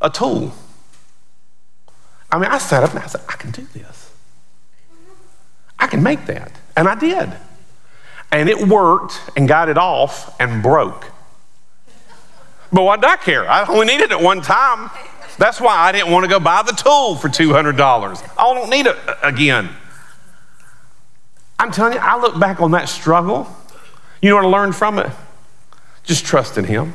[0.01, 0.55] a tool.
[2.35, 4.11] I mean, I sat up and I said, I can do this.
[5.79, 6.51] I can make that.
[6.77, 7.33] And I did.
[8.33, 11.07] And it worked and got it off and broke.
[12.73, 13.49] But why did I care?
[13.49, 14.91] I only needed it one time.
[15.39, 18.31] That's why I didn't want to go buy the tool for $200.
[18.37, 19.69] I don't need it again.
[21.61, 23.47] I'm telling you, I look back on that struggle.
[24.21, 25.13] You know what I learned from it?
[26.03, 26.95] Just trust in Him.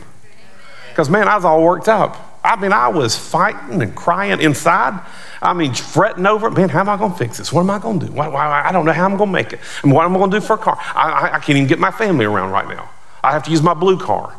[0.89, 2.28] Because, man, I was all worked up.
[2.43, 4.99] I mean, I was fighting and crying inside.
[5.41, 6.51] I mean, fretting over it.
[6.51, 7.51] Man, how am I going to fix this?
[7.51, 8.11] What am I going to do?
[8.13, 9.59] Why, why, I don't know how I'm going to make it.
[9.83, 10.77] And what am I going to do for a car?
[10.79, 12.89] I, I, I, can't even get my family around right now.
[13.23, 14.35] I have to use my blue car.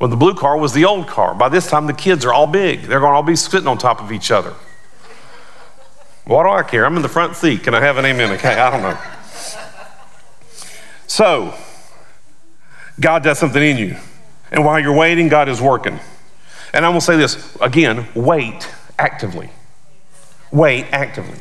[0.00, 1.34] Well, the blue car was the old car.
[1.34, 2.82] By this time, the kids are all big.
[2.82, 4.54] They're going to all be sitting on top of each other.
[6.24, 6.86] What do I care?
[6.86, 7.64] I'm in the front seat.
[7.64, 8.32] Can I have an amen?
[8.32, 8.98] Okay, I don't know.
[11.06, 11.54] So,
[12.98, 13.96] God does something in you.
[14.50, 15.98] And while you're waiting, God is working.
[16.74, 18.68] And I'm going to say this again wait
[18.98, 19.50] actively.
[20.50, 21.38] Wait actively.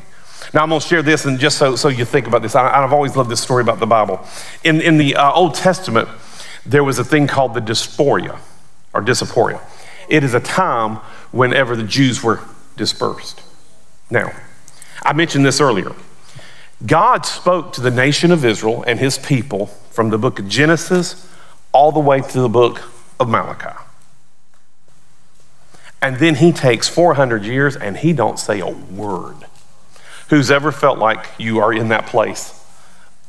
[0.54, 2.82] Now, I'm going to share this, and just so, so you think about this, I,
[2.82, 4.24] have always loved this story about the Bible.
[4.64, 6.08] In, in the uh, Old Testament,
[6.64, 8.40] there was a thing called the diaspora
[8.94, 9.60] or diaspora.
[10.10, 10.98] It is a time
[11.32, 12.42] whenever the Jews were
[12.78, 13.42] dispersed.
[14.12, 14.32] Now,
[15.02, 15.94] I mentioned this earlier.
[16.86, 21.28] God spoke to the nation of Israel and his people from the book of Genesis
[21.72, 22.84] all the way to the book
[23.20, 23.76] of Malachi.
[26.04, 29.38] And then he takes 400 years and he don't say a word.
[30.30, 32.62] Who's ever felt like you are in that place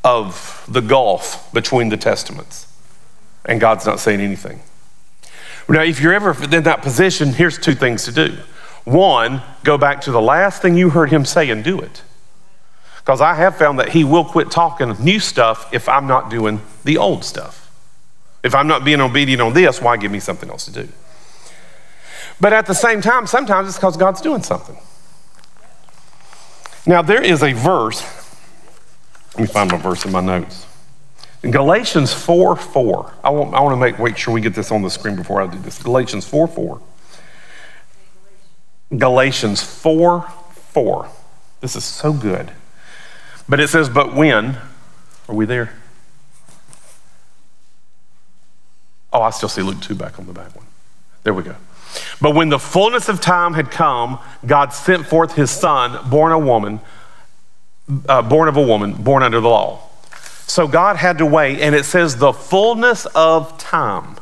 [0.03, 2.67] of the gulf between the testaments
[3.45, 4.61] and God's not saying anything?
[5.69, 8.39] Now, if you're ever in that position, here's two things to do.
[8.83, 12.03] One, go back to the last thing you heard him say and do it.
[12.99, 16.61] Because I have found that he will quit talking new stuff if I'm not doing
[16.83, 17.71] the old stuff.
[18.43, 20.89] If I'm not being obedient on this, why give me something else to do?
[22.41, 24.77] But at the same time, sometimes it's because God's doing something.
[26.87, 28.03] Now, there is a verse.
[29.35, 30.67] Let me find my verse in my notes.
[31.43, 34.71] In Galatians 4 4, I want, I want to make, make sure we get this
[34.71, 35.83] on the screen before I do this.
[35.83, 36.81] Galatians 4 4.
[38.97, 41.09] Galatians 4 4.
[41.61, 42.51] This is so good.
[43.49, 44.57] But it says, But when,
[45.29, 45.75] are we there?
[49.13, 50.67] Oh, I still see Luke 2 back on the back one.
[51.23, 51.57] There we go.
[52.21, 56.39] But when the fullness of time had come, God sent forth his son, born a
[56.39, 56.81] woman,
[58.09, 59.85] uh, born of a woman, born under the law
[60.47, 64.17] so God had to wait, and it says the fullness of time.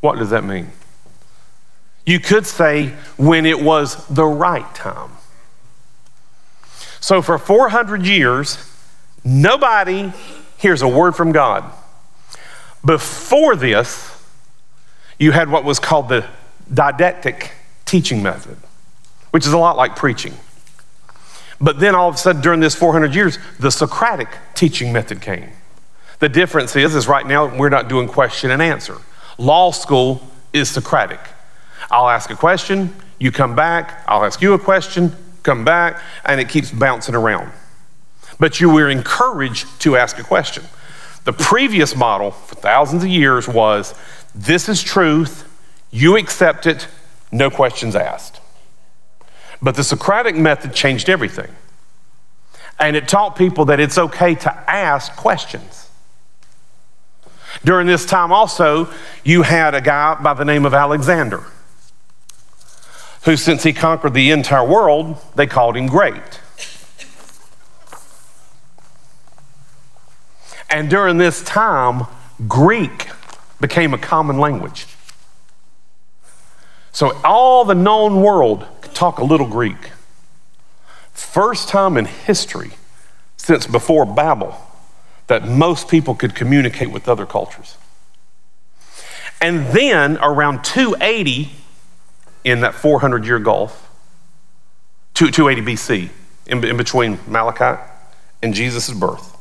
[0.00, 0.70] What does that mean?
[2.06, 2.88] You could say
[3.18, 5.10] when it was the right time.
[6.98, 8.58] So for 400 years,
[9.22, 10.12] nobody
[10.56, 11.70] hears a word from God.
[12.84, 14.24] Before this,
[15.18, 16.26] you had what was called the
[16.72, 17.52] didactic
[17.84, 18.56] teaching method,
[19.30, 20.34] which is a lot like preaching.
[21.60, 25.50] But then all of a sudden, during this 400 years, the Socratic teaching method came.
[26.20, 28.98] The difference is, is right now we're not doing question and answer.
[29.36, 31.20] Law school is Socratic.
[31.90, 36.40] I'll ask a question, you come back, I'll ask you a question, come back, and
[36.40, 37.50] it keeps bouncing around.
[38.38, 40.64] But you were encouraged to ask a question.
[41.24, 43.94] The previous model for thousands of years was
[44.34, 45.49] this is truth,
[45.90, 46.86] you accept it,
[47.32, 48.40] no questions asked.
[49.62, 51.50] But the Socratic method changed everything.
[52.78, 55.88] And it taught people that it's okay to ask questions.
[57.64, 58.88] During this time, also,
[59.24, 61.44] you had a guy by the name of Alexander,
[63.24, 66.40] who, since he conquered the entire world, they called him great.
[70.70, 72.06] And during this time,
[72.46, 73.08] Greek
[73.60, 74.86] became a common language.
[76.92, 79.90] So all the known world could talk a little Greek.
[81.12, 82.72] First time in history
[83.36, 84.56] since before Babel
[85.28, 87.76] that most people could communicate with other cultures.
[89.40, 91.50] And then around 280
[92.44, 93.88] in that 400 year gulf,
[95.14, 96.10] 280 BC,
[96.46, 97.80] in, between Malachi
[98.42, 99.36] and Jesus' birth,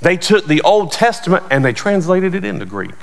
[0.00, 2.94] they took the Old Testament and they translated it into Greek.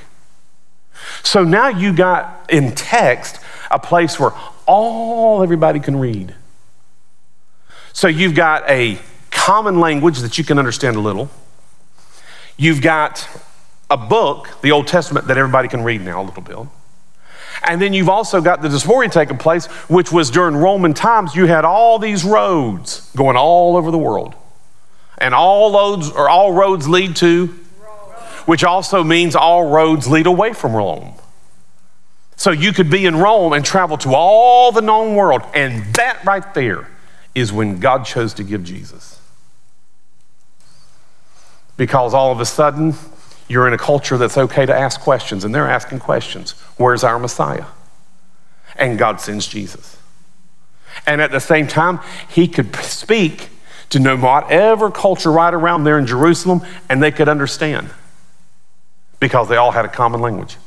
[1.23, 3.39] So now you got in text
[3.73, 4.31] a place where
[4.65, 6.33] all everybody can read.
[7.91, 8.99] So you've got a
[9.31, 11.29] common language that you can understand a little.
[12.55, 13.27] You've got
[13.89, 16.57] a book, the Old Testament, that everybody can read now a little bit.
[17.67, 21.35] And then you've also got the diaspora taking place, which was during Roman times.
[21.35, 24.35] You had all these roads going all over the world.
[25.17, 27.47] And all roads or all roads lead to,
[28.45, 31.13] which also means all roads lead away from Rome.
[32.43, 35.43] So you could be in Rome and travel to all the known world.
[35.53, 36.89] And that right there
[37.33, 39.21] is when God chose to give Jesus.
[41.77, 42.95] Because all of a sudden,
[43.47, 47.17] you're in a culture that's okay to ask questions, and they're asking questions Where's our
[47.17, 47.63] Messiah?
[48.75, 49.95] And God sends Jesus.
[51.07, 53.51] And at the same time, he could speak
[53.87, 57.89] to no whatever culture right around there in Jerusalem, and they could understand
[59.21, 60.57] because they all had a common language.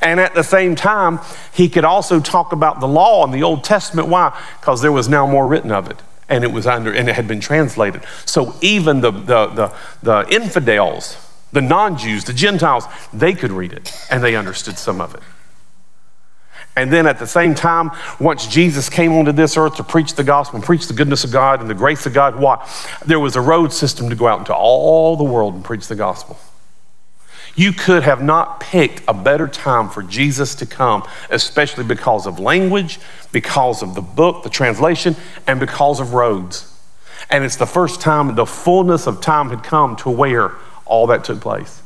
[0.00, 1.20] And at the same time,
[1.52, 4.08] he could also talk about the law in the Old Testament.
[4.08, 4.38] Why?
[4.60, 6.00] Because there was now more written of it.
[6.28, 8.02] And it was under, and it had been translated.
[8.24, 9.72] So even the, the, the,
[10.02, 11.16] the infidels,
[11.52, 15.22] The non Jews, the Gentiles, they could read it and they understood some of it.
[16.76, 20.24] And then at the same time, once Jesus came onto this earth to preach the
[20.24, 22.68] gospel and preach the goodness of God and the grace of God, what?
[23.06, 25.94] There was a road system to go out into all the world and preach the
[25.94, 26.36] gospel.
[27.56, 32.40] You could have not picked a better time for Jesus to come, especially because of
[32.40, 32.98] language,
[33.32, 35.14] because of the book, the translation,
[35.46, 36.70] and because of roads.
[37.30, 40.52] And it's the first time the fullness of time had come to where
[40.84, 41.80] all that took place.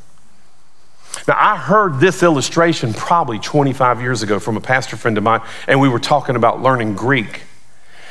[1.27, 5.40] Now, I heard this illustration probably 25 years ago from a pastor friend of mine,
[5.66, 7.43] and we were talking about learning Greek.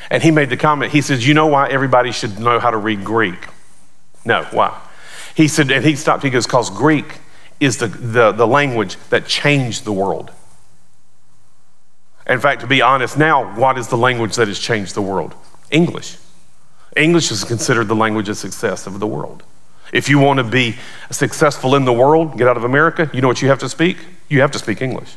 [0.09, 2.77] And he made the comment, he says, You know why everybody should know how to
[2.77, 3.47] read Greek?
[4.23, 4.79] No, why?
[5.35, 7.19] He said, and he stopped, he goes, Because Greek
[7.59, 10.31] is the, the, the language that changed the world.
[12.27, 15.33] In fact, to be honest, now, what is the language that has changed the world?
[15.71, 16.17] English.
[16.95, 19.43] English is considered the language of success of the world.
[19.93, 20.75] If you want to be
[21.11, 23.97] successful in the world, get out of America, you know what you have to speak?
[24.27, 25.15] You have to speak English.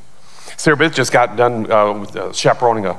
[0.57, 2.99] Sarah Beth just got done uh, uh, chaperoning a,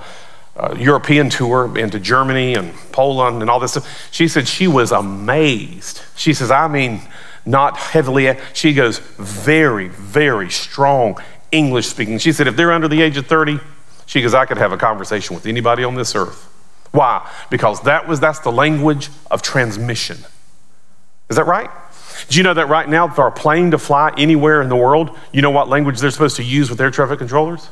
[0.58, 4.10] a European tour into Germany and Poland and all this stuff.
[4.12, 6.02] She said she was amazed.
[6.16, 7.02] She says, I mean,
[7.46, 12.18] not heavily, she goes, very, very strong English speaking.
[12.18, 13.60] She said, if they're under the age of 30,
[14.06, 16.48] she goes, I could have a conversation with anybody on this earth.
[16.92, 17.30] Why?
[17.50, 20.18] Because that was that's the language of transmission.
[21.30, 21.70] Is that right?
[22.28, 25.18] Do you know that right now, for a plane to fly anywhere in the world,
[25.32, 27.70] you know what language they're supposed to use with air traffic controllers?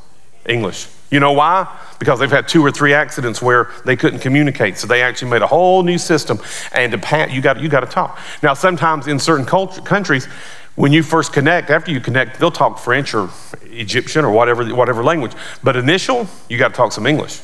[0.48, 0.88] English.
[1.12, 1.68] You know why?
[1.98, 4.78] Because they've had two or three accidents where they couldn't communicate.
[4.78, 6.40] So they actually made a whole new system.
[6.72, 8.20] And to pat, you got, you got to talk.
[8.44, 10.28] Now, sometimes in certain culture, countries,
[10.76, 13.30] when you first connect, after you connect, they'll talk French or
[13.64, 15.34] Egyptian or whatever, whatever language.
[15.64, 17.42] But initial, you got to talk some English.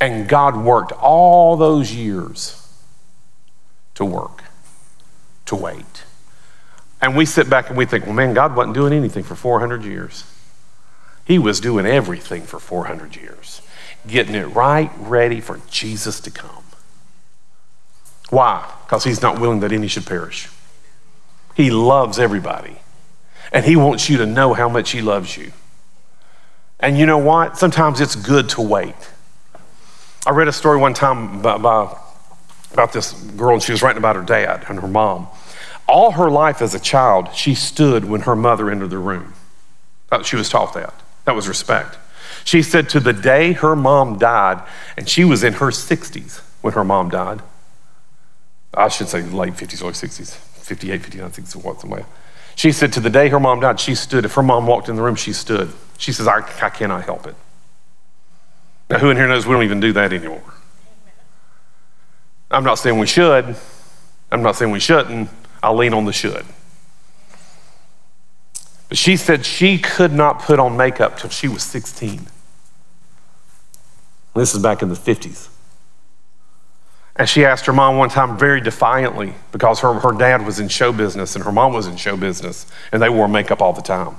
[0.00, 2.62] And God worked all those years
[3.94, 4.44] to work,
[5.46, 6.04] to wait.
[7.00, 9.82] And we sit back and we think, well, man, God wasn't doing anything for 400
[9.82, 10.24] years.
[11.26, 13.60] He was doing everything for 400 years,
[14.06, 16.62] getting it right ready for Jesus to come.
[18.30, 18.72] Why?
[18.84, 20.48] Because he's not willing that any should perish.
[21.54, 22.78] He loves everybody,
[23.52, 25.52] and he wants you to know how much he loves you.
[26.78, 27.58] And you know what?
[27.58, 28.94] Sometimes it's good to wait.
[30.26, 31.96] I read a story one time by, by
[32.72, 35.26] about this girl, and she was writing about her dad and her mom.
[35.88, 39.34] All her life as a child, she stood when her mother entered the room.
[40.24, 40.94] She was taught that.
[41.26, 41.98] That was respect.
[42.44, 44.62] She said to the day her mom died,
[44.96, 47.42] and she was in her 60s when her mom died.
[48.72, 52.06] I should say late 50s, early 60s, 58, 59, 60, what, somewhere.
[52.54, 54.24] She said to the day her mom died, she stood.
[54.24, 55.72] If her mom walked in the room, she stood.
[55.98, 57.34] She says, I, I cannot help it.
[58.88, 60.42] Now, who in here knows we don't even do that anymore?
[62.50, 63.56] I'm not saying we should.
[64.30, 65.28] I'm not saying we shouldn't.
[65.62, 66.46] I'll lean on the should.
[68.88, 72.26] But she said she could not put on makeup till she was 16.
[74.34, 75.48] This is back in the 50s.
[77.16, 80.68] And she asked her mom one time very defiantly because her, her dad was in
[80.68, 83.82] show business and her mom was in show business and they wore makeup all the
[83.82, 84.14] time.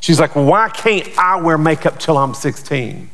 [0.00, 3.10] She's like, well, Why can't I wear makeup till I'm 16?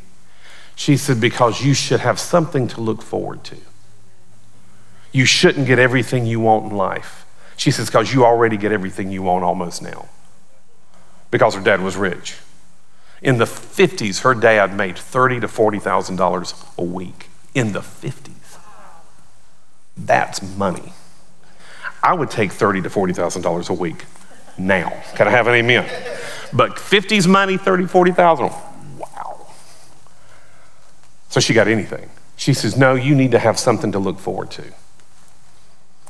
[0.74, 3.56] She said, Because you should have something to look forward to
[5.16, 7.24] you shouldn't get everything you want in life.
[7.56, 10.10] She says, because you already get everything you want almost now.
[11.36, 12.38] Because her dad was rich.
[13.20, 17.28] In the 50s, her dad made 30 to $40,000 a week.
[17.54, 18.56] In the 50s.
[19.98, 20.94] That's money.
[22.02, 24.06] I would take 30 to $40,000 a week
[24.56, 24.88] now.
[25.14, 25.84] Can I have an amen?
[26.54, 28.46] But 50s money, 30, 40,000.
[28.96, 29.46] Wow.
[31.28, 32.08] So she got anything.
[32.36, 34.64] She says, No, you need to have something to look forward to.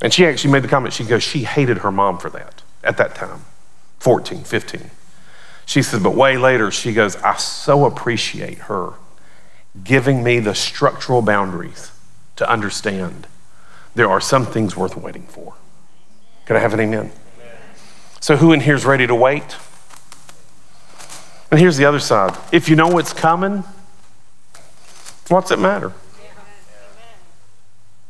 [0.01, 2.97] And she actually made the comment, she goes, she hated her mom for that at
[2.99, 3.45] that time,
[3.99, 4.91] 14, 15.
[5.67, 8.95] She says, but way later, she goes, I so appreciate her
[9.83, 11.91] giving me the structural boundaries
[12.37, 13.27] to understand
[13.95, 15.55] there are some things worth waiting for.
[16.47, 17.01] Can I have an amen?
[17.01, 17.57] amen?
[18.21, 19.57] So, who in here is ready to wait?
[21.51, 23.65] And here's the other side if you know what's coming,
[25.29, 25.93] what's it matter?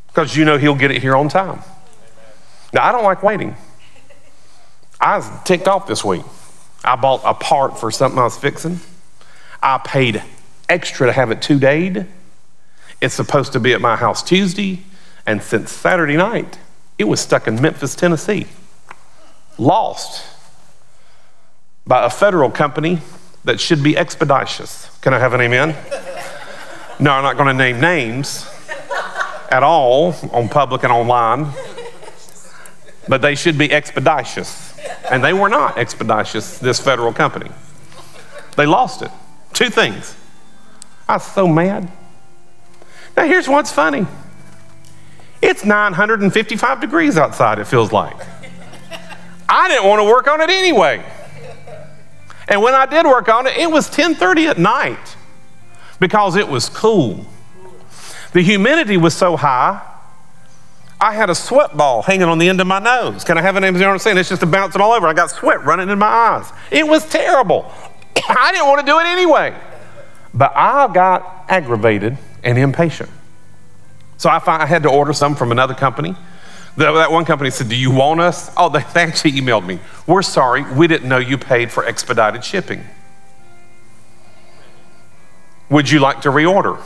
[0.09, 1.61] Because you know he'll get it here on time.
[2.73, 3.57] Now, I don't like waiting.
[5.01, 6.23] I was ticked off this week.
[6.87, 8.79] I bought a part for something I was fixing.
[9.61, 10.23] I paid
[10.69, 12.07] extra to have it two dayed.
[13.01, 14.85] It's supposed to be at my house Tuesday,
[15.27, 16.59] and since Saturday night,
[16.97, 18.47] it was stuck in Memphis, Tennessee.
[19.59, 20.25] Lost
[21.87, 23.01] by a federal company
[23.45, 24.89] that should be expeditious.
[25.01, 25.75] Can I have an amen?
[27.01, 28.49] no, I'm not going to name names
[29.51, 31.49] at all on public and online.
[33.09, 34.66] but they should be expeditious.
[35.11, 37.51] And they were not expeditious, this federal company.
[38.57, 39.11] They lost it.
[39.53, 40.17] Two things.
[41.09, 41.91] I was so mad.
[43.17, 44.07] Now, here's what's funny
[45.43, 48.17] it's 955 degrees outside, it feels like.
[49.49, 51.05] I didn't want to work on it anyway.
[52.49, 55.17] And when I did work on it, it was 10:30 at night
[56.01, 57.27] because it was cool.
[58.33, 59.81] The humidity was so high,
[61.01, 63.23] I had a sweat ball hanging on the end of my nose.
[63.23, 63.65] Can I have an?
[63.65, 64.17] You know what I'm saying?
[64.17, 65.07] It's just bouncing all over.
[65.07, 66.51] I got sweat running in my eyes.
[66.71, 67.71] It was terrible.
[68.29, 69.55] I didn't want to do it anyway.
[70.33, 73.11] But I got aggravated and impatient.
[74.17, 76.17] So I, I had to order some from another company.
[76.77, 78.51] That one company said, Do you want us?
[78.57, 79.79] Oh, they actually emailed me.
[80.07, 82.85] We're sorry, we didn't know you paid for expedited shipping.
[85.71, 86.81] Would you like to reorder?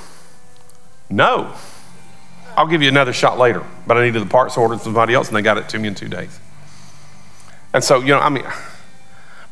[1.10, 1.54] No.
[2.60, 5.28] I'll give you another shot later, but I needed the parts ordered from somebody else
[5.28, 6.38] and they got it to me in two days.
[7.72, 8.44] And so, you know, I mean,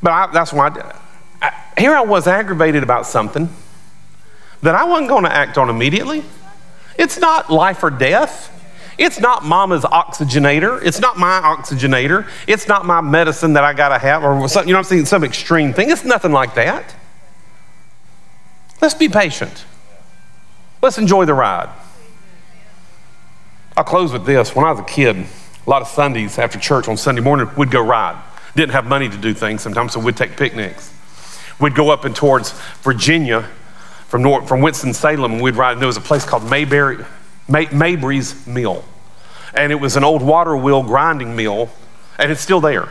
[0.03, 1.01] but I, that's why I
[1.41, 3.49] I, here I was aggravated about something
[4.61, 6.23] that I wasn't going to act on immediately.
[6.99, 8.55] It's not life or death.
[8.99, 10.85] It's not mama's oxygenator.
[10.85, 12.29] It's not my oxygenator.
[12.47, 15.07] It's not my medicine that I got to have or something, you know I'm saying,
[15.07, 15.89] some extreme thing.
[15.89, 16.95] It's nothing like that.
[18.83, 19.65] Let's be patient.
[20.83, 21.71] Let's enjoy the ride.
[23.79, 24.57] I'll close with this.
[24.57, 27.71] When I was a kid, a lot of Sundays after church on Sunday morning, we'd
[27.71, 28.21] go ride.
[28.57, 30.93] Didn't have money to do things sometimes, so we'd take picnics.
[31.61, 32.51] We'd go up and towards
[32.83, 33.49] Virginia
[34.09, 37.05] from, North, from Winston-Salem, and we'd ride, and there was a place called Mayberry,
[37.47, 38.85] May, Mabry's Mill.
[39.55, 41.71] And it was an old water wheel grinding mill,
[42.19, 42.89] and it's still there.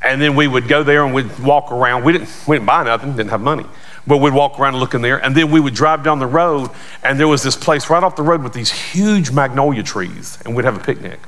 [0.00, 2.04] And then we would go there and we'd walk around.
[2.04, 3.66] We didn't, we didn't buy nothing, didn't have money.
[4.06, 5.22] But we'd walk around and look in there.
[5.22, 6.70] And then we would drive down the road,
[7.02, 10.56] and there was this place right off the road with these huge magnolia trees, and
[10.56, 11.20] we'd have a picnic.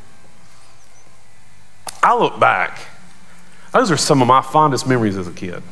[2.02, 2.78] I look back,
[3.72, 5.62] those are some of my fondest memories as a kid.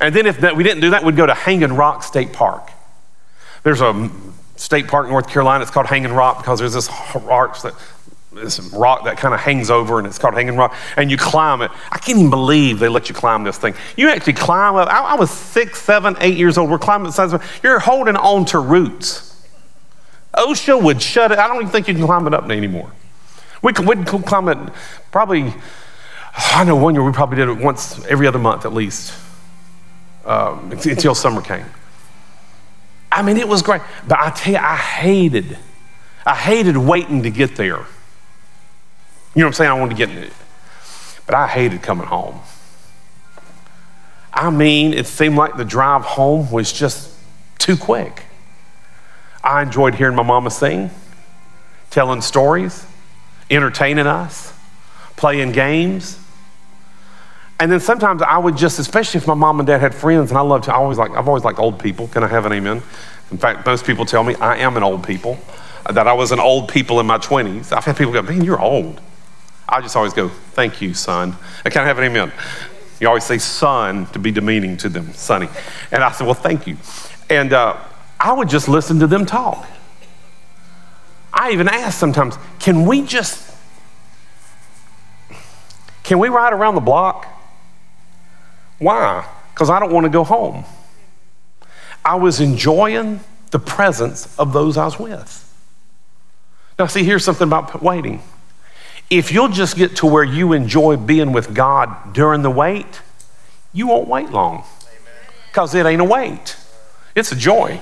[0.00, 2.70] And then if we didn't do that, we'd go to Hanging Rock State Park.
[3.62, 4.10] There's a
[4.56, 5.62] state park in North Carolina.
[5.62, 7.74] It's called Hanging Rock because there's this arch that
[8.40, 10.74] this rock that kind of hangs over and it's called Hanging Rock.
[10.96, 11.70] And you climb it.
[11.90, 13.74] I can't even believe they let you climb this thing.
[13.96, 14.88] You actually climb up.
[14.88, 16.70] I, I was six, seven, eight years old.
[16.70, 17.44] We're climbing the.
[17.62, 19.28] You're holding on to roots.
[20.34, 21.38] OSHA would shut it.
[21.38, 22.92] I don't even think you can climb it up anymore.
[23.62, 24.58] We could, we'd climb it
[25.10, 25.52] probably,
[26.34, 29.12] I know one year we probably did it once every other month at least
[30.24, 31.64] um, until summer came.
[33.10, 33.82] I mean, it was great.
[34.06, 35.58] But I tell you, I hated,
[36.24, 37.86] I hated waiting to get there.
[39.38, 39.70] You know what I'm saying?
[39.70, 40.32] I wanted to get it.
[41.24, 42.40] But I hated coming home.
[44.34, 47.14] I mean, it seemed like the drive home was just
[47.56, 48.24] too quick.
[49.44, 50.90] I enjoyed hearing my mama sing,
[51.90, 52.84] telling stories,
[53.48, 54.52] entertaining us,
[55.14, 56.18] playing games.
[57.60, 60.38] And then sometimes I would just, especially if my mom and dad had friends, and
[60.38, 62.08] I love to, I always like, I've always liked old people.
[62.08, 62.82] Can I have an amen?
[63.30, 65.38] In fact, most people tell me I am an old people,
[65.88, 67.70] that I was an old people in my 20s.
[67.70, 69.00] I've had people go, man, you're old.
[69.68, 71.36] I just always go, thank you, son.
[71.64, 72.32] I can't have an amen.
[73.00, 75.48] You always say son to be demeaning to them, sonny.
[75.92, 76.76] And I said, well, thank you.
[77.28, 77.76] And uh,
[78.18, 79.66] I would just listen to them talk.
[81.32, 83.54] I even asked sometimes, can we just,
[86.02, 87.26] can we ride around the block?
[88.78, 89.28] Why?
[89.52, 90.64] Because I don't want to go home.
[92.04, 93.20] I was enjoying
[93.50, 95.44] the presence of those I was with.
[96.78, 98.22] Now, see, here's something about waiting.
[99.10, 103.00] If you'll just get to where you enjoy being with God during the wait,
[103.72, 104.64] you won't wait long.
[105.48, 106.56] Because it ain't a wait,
[107.14, 107.80] it's a joy.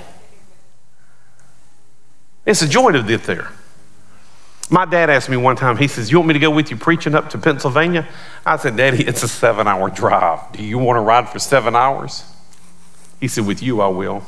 [2.45, 3.51] It's a joy to get there.
[4.71, 6.77] My dad asked me one time, he says, You want me to go with you
[6.77, 8.07] preaching up to Pennsylvania?
[8.45, 10.53] I said, Daddy, it's a seven hour drive.
[10.53, 12.25] Do you want to ride for seven hours?
[13.21, 14.25] He said, With you, I will.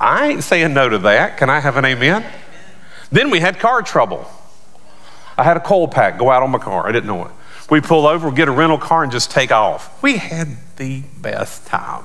[0.00, 1.38] I ain't saying no to that.
[1.38, 2.24] Can I have an amen?
[3.10, 4.28] Then we had car trouble.
[5.38, 6.86] I had a coil pack go out on my car.
[6.86, 7.32] I didn't know it.
[7.68, 10.02] We pull over, get a rental car, and just take off.
[10.02, 12.04] We had the best time.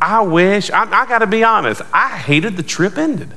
[0.00, 3.32] I wish, I, I got to be honest, I hated the trip ended.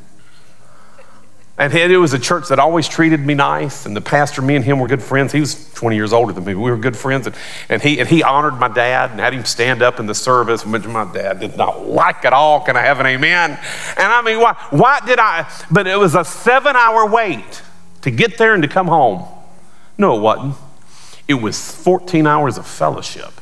[1.58, 3.86] And it was a church that always treated me nice.
[3.86, 5.32] And the pastor, me and him were good friends.
[5.32, 6.54] He was 20 years older than me.
[6.54, 7.28] We were good friends.
[7.28, 7.36] And,
[7.70, 10.66] and, he, and he honored my dad and had him stand up in the service,
[10.66, 12.60] which my dad did not like at all.
[12.60, 13.52] Can I have an amen?
[13.52, 15.50] And I mean, why, why did I?
[15.72, 17.62] But it was a seven hour wait
[18.06, 19.26] to get there and to come home.
[19.98, 20.56] No, it wasn't.
[21.28, 23.42] It was 14 hours of fellowship.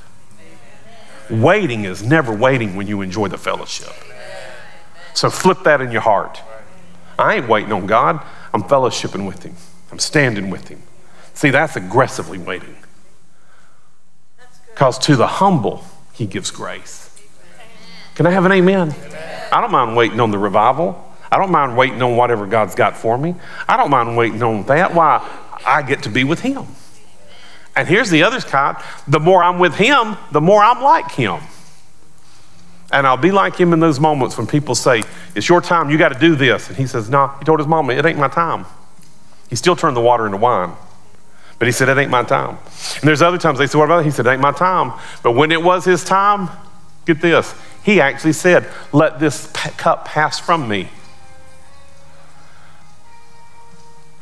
[1.30, 3.92] Waiting is never waiting when you enjoy the fellowship.
[5.14, 6.42] So flip that in your heart.
[7.20, 8.26] I ain't waiting on God.
[8.54, 9.58] I'm fellowshipping with Him.
[9.92, 10.82] I'm standing with Him.
[11.34, 12.78] See, that's aggressively waiting.
[14.74, 15.84] Because to the humble,
[16.14, 17.22] he gives grace.
[18.16, 18.96] Can I have an amen?
[19.52, 21.13] I don't mind waiting on the revival.
[21.34, 23.34] I don't mind waiting on whatever God's got for me.
[23.68, 24.94] I don't mind waiting on that.
[24.94, 25.28] Why?
[25.66, 26.68] I get to be with Him.
[27.76, 28.78] And here's the other kind
[29.08, 31.40] the more I'm with Him, the more I'm like Him.
[32.92, 35.02] And I'll be like Him in those moments when people say,
[35.34, 36.68] It's your time, you got to do this.
[36.68, 38.68] And He says, No, He told His mama, It ain't my time.
[39.50, 40.74] He still turned the water into wine.
[41.58, 42.60] But he said, It ain't my time.
[43.00, 44.06] And there's other times they said, What about it?
[44.06, 44.94] He said, It ain't my time.
[45.24, 46.52] But when it was his time,
[47.08, 50.90] get this, he actually said, Let this cup pass from me.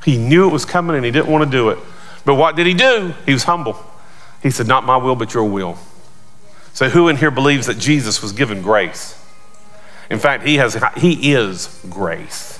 [0.03, 1.79] He knew it was coming and he didn't want to do it.
[2.25, 3.13] But what did he do?
[3.25, 3.77] He was humble.
[4.41, 5.77] He said, Not my will, but your will.
[6.73, 9.17] So, who in here believes that Jesus was given grace?
[10.09, 12.57] In fact, he, has, he is grace.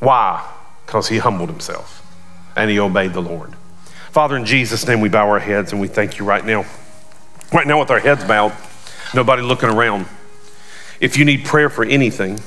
[0.00, 0.46] Why?
[0.84, 2.02] Because he humbled himself
[2.56, 3.54] and he obeyed the Lord.
[4.10, 6.66] Father, in Jesus' name, we bow our heads and we thank you right now.
[7.52, 8.52] Right now, with our heads bowed,
[9.14, 10.06] nobody looking around.
[11.00, 12.38] If you need prayer for anything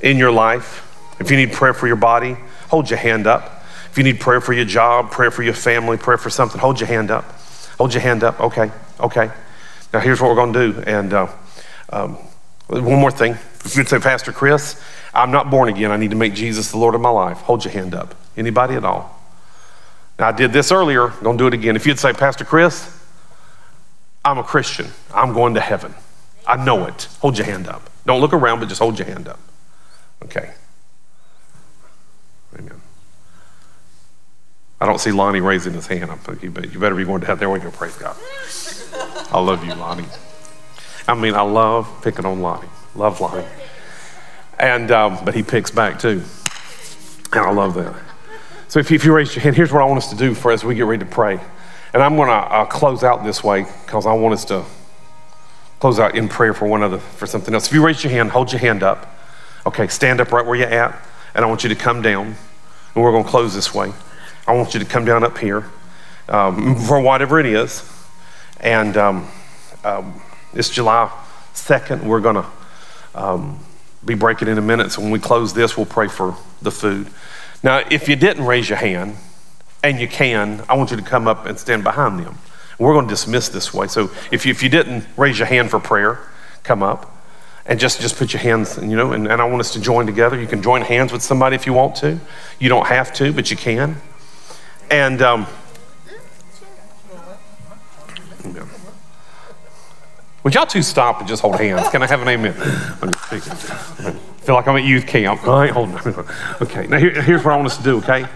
[0.00, 0.82] in your life,
[1.18, 2.36] if you need prayer for your body,
[2.68, 3.64] hold your hand up.
[3.90, 6.80] If you need prayer for your job, prayer for your family, prayer for something, hold
[6.80, 7.24] your hand up.
[7.78, 8.40] Hold your hand up.
[8.40, 8.70] Okay,
[9.00, 9.30] okay.
[9.92, 10.80] Now, here's what we're going to do.
[10.82, 11.28] And uh,
[11.90, 12.14] um,
[12.66, 13.32] one more thing.
[13.64, 14.80] If you'd say, Pastor Chris,
[15.14, 15.90] I'm not born again.
[15.90, 17.38] I need to make Jesus the Lord of my life.
[17.38, 18.14] Hold your hand up.
[18.36, 19.18] Anybody at all?
[20.18, 21.12] Now, I did this earlier.
[21.22, 21.76] Don't do it again.
[21.76, 22.92] If you'd say, Pastor Chris,
[24.24, 24.88] I'm a Christian.
[25.14, 25.94] I'm going to heaven.
[26.46, 27.08] I know it.
[27.20, 27.88] Hold your hand up.
[28.04, 29.38] Don't look around, but just hold your hand up.
[30.24, 30.52] Okay.
[32.58, 32.80] Amen.
[34.80, 36.10] I don't see Lonnie raising his hand.
[36.24, 37.40] but you better be going to heaven.
[37.40, 37.70] There we go.
[37.70, 38.16] Praise God.
[39.32, 40.06] I love you, Lonnie.
[41.08, 42.68] I mean, I love picking on Lonnie.
[42.94, 43.46] Love Lonnie.
[44.58, 46.22] And, um, but he picks back too.
[47.32, 47.94] And I love that.
[48.68, 50.34] So if you, if you raise your hand, here's what I want us to do
[50.34, 51.40] for as we get ready to pray.
[51.92, 54.64] And I'm going to uh, close out this way because I want us to
[55.80, 57.68] close out in prayer for one other, for something else.
[57.68, 59.14] If you raise your hand, hold your hand up.
[59.66, 61.00] Okay, stand up right where you're at.
[61.34, 62.34] And I want you to come down.
[62.94, 63.92] And we're going to close this way.
[64.46, 65.64] I want you to come down up here
[66.28, 67.90] um, for whatever it is.
[68.60, 69.28] And um,
[69.84, 70.20] um,
[70.54, 71.10] it's July
[71.54, 72.04] 2nd.
[72.04, 72.46] We're going to
[73.14, 73.58] um,
[74.04, 74.92] be breaking in a minute.
[74.92, 77.08] So when we close this, we'll pray for the food.
[77.62, 79.16] Now, if you didn't raise your hand,
[79.82, 82.38] and you can, I want you to come up and stand behind them.
[82.78, 83.86] We're going to dismiss this way.
[83.86, 86.18] So if you, if you didn't raise your hand for prayer,
[86.62, 87.16] come up
[87.64, 90.06] and just, just put your hands, you know, and, and I want us to join
[90.06, 90.38] together.
[90.38, 92.18] You can join hands with somebody if you want to.
[92.58, 93.96] You don't have to, but you can.
[94.90, 95.46] And um,
[100.42, 101.88] would y'all two stop and just hold hands?
[101.88, 102.54] Can I have an amen?
[103.02, 103.12] I'm
[104.46, 105.46] feel like I'm at youth camp.
[105.46, 106.26] All right, hold on.
[106.62, 108.26] Okay, now here, here's what I want us to do, okay?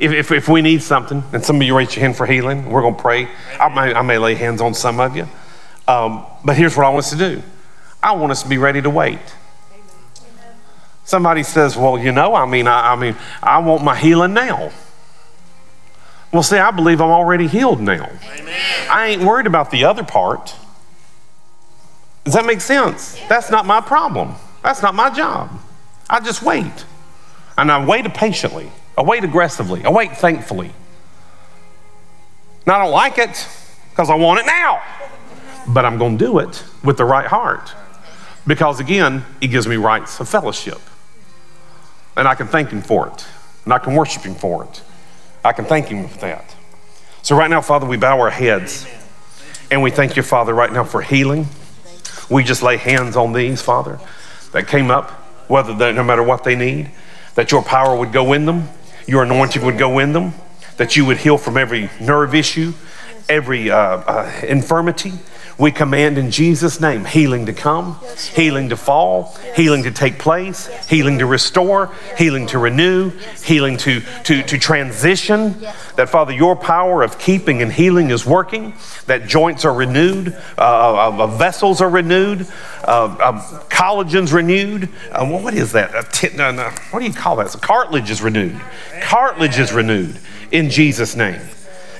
[0.00, 2.68] If, if, if, we need something, and some of you raise your hand for healing,
[2.68, 3.28] we're going to pray.
[3.60, 5.28] I may, I may lay hands on some of you.
[5.86, 7.42] Um, but here's what I want us to do
[8.02, 9.20] I want us to be ready to wait.
[11.04, 14.72] Somebody says, Well, you know, I mean, I, I mean, I want my healing now.
[16.32, 18.08] Well, see, I believe I'm already healed now.
[18.38, 18.88] Amen.
[18.88, 20.54] I ain't worried about the other part.
[22.24, 23.18] Does that make sense?
[23.28, 24.34] That's not my problem.
[24.62, 25.50] That's not my job.
[26.08, 26.84] I just wait.
[27.58, 28.70] And I wait patiently.
[28.96, 29.84] I wait aggressively.
[29.84, 30.70] I wait thankfully.
[32.66, 33.48] Now, I don't like it
[33.90, 34.82] because I want it now,
[35.66, 37.74] but I'm going to do it with the right heart
[38.46, 40.80] because, again, He gives me rights of fellowship.
[42.16, 43.26] And I can thank Him for it,
[43.64, 44.82] and I can worship Him for it.
[45.44, 46.54] I can thank Him for that.
[47.22, 48.86] So, right now, Father, we bow our heads
[49.70, 51.46] and we thank you, Father, right now for healing.
[52.28, 54.00] We just lay hands on these, Father,
[54.52, 55.10] that came up,
[55.48, 56.90] whether they, no matter what they need,
[57.34, 58.68] that your power would go in them,
[59.06, 60.34] your anointing would go in them,
[60.76, 62.72] that you would heal from every nerve issue,
[63.28, 65.12] every uh, uh, infirmity.
[65.60, 68.00] We command in Jesus' name healing to come,
[68.32, 73.10] healing to fall, healing to take place, healing to restore, healing to renew,
[73.44, 75.60] healing to, to, to transition.
[75.96, 78.72] That, Father, your power of keeping and healing is working,
[79.04, 82.46] that joints are renewed, uh, uh, uh vessels are renewed,
[82.84, 84.88] uh, uh, collagen's renewed.
[85.12, 85.92] Uh, what is that?
[86.90, 87.50] what do you call that?
[87.50, 88.58] So cartilage is renewed.
[89.02, 90.18] Cartilage is renewed
[90.50, 91.42] in Jesus' name.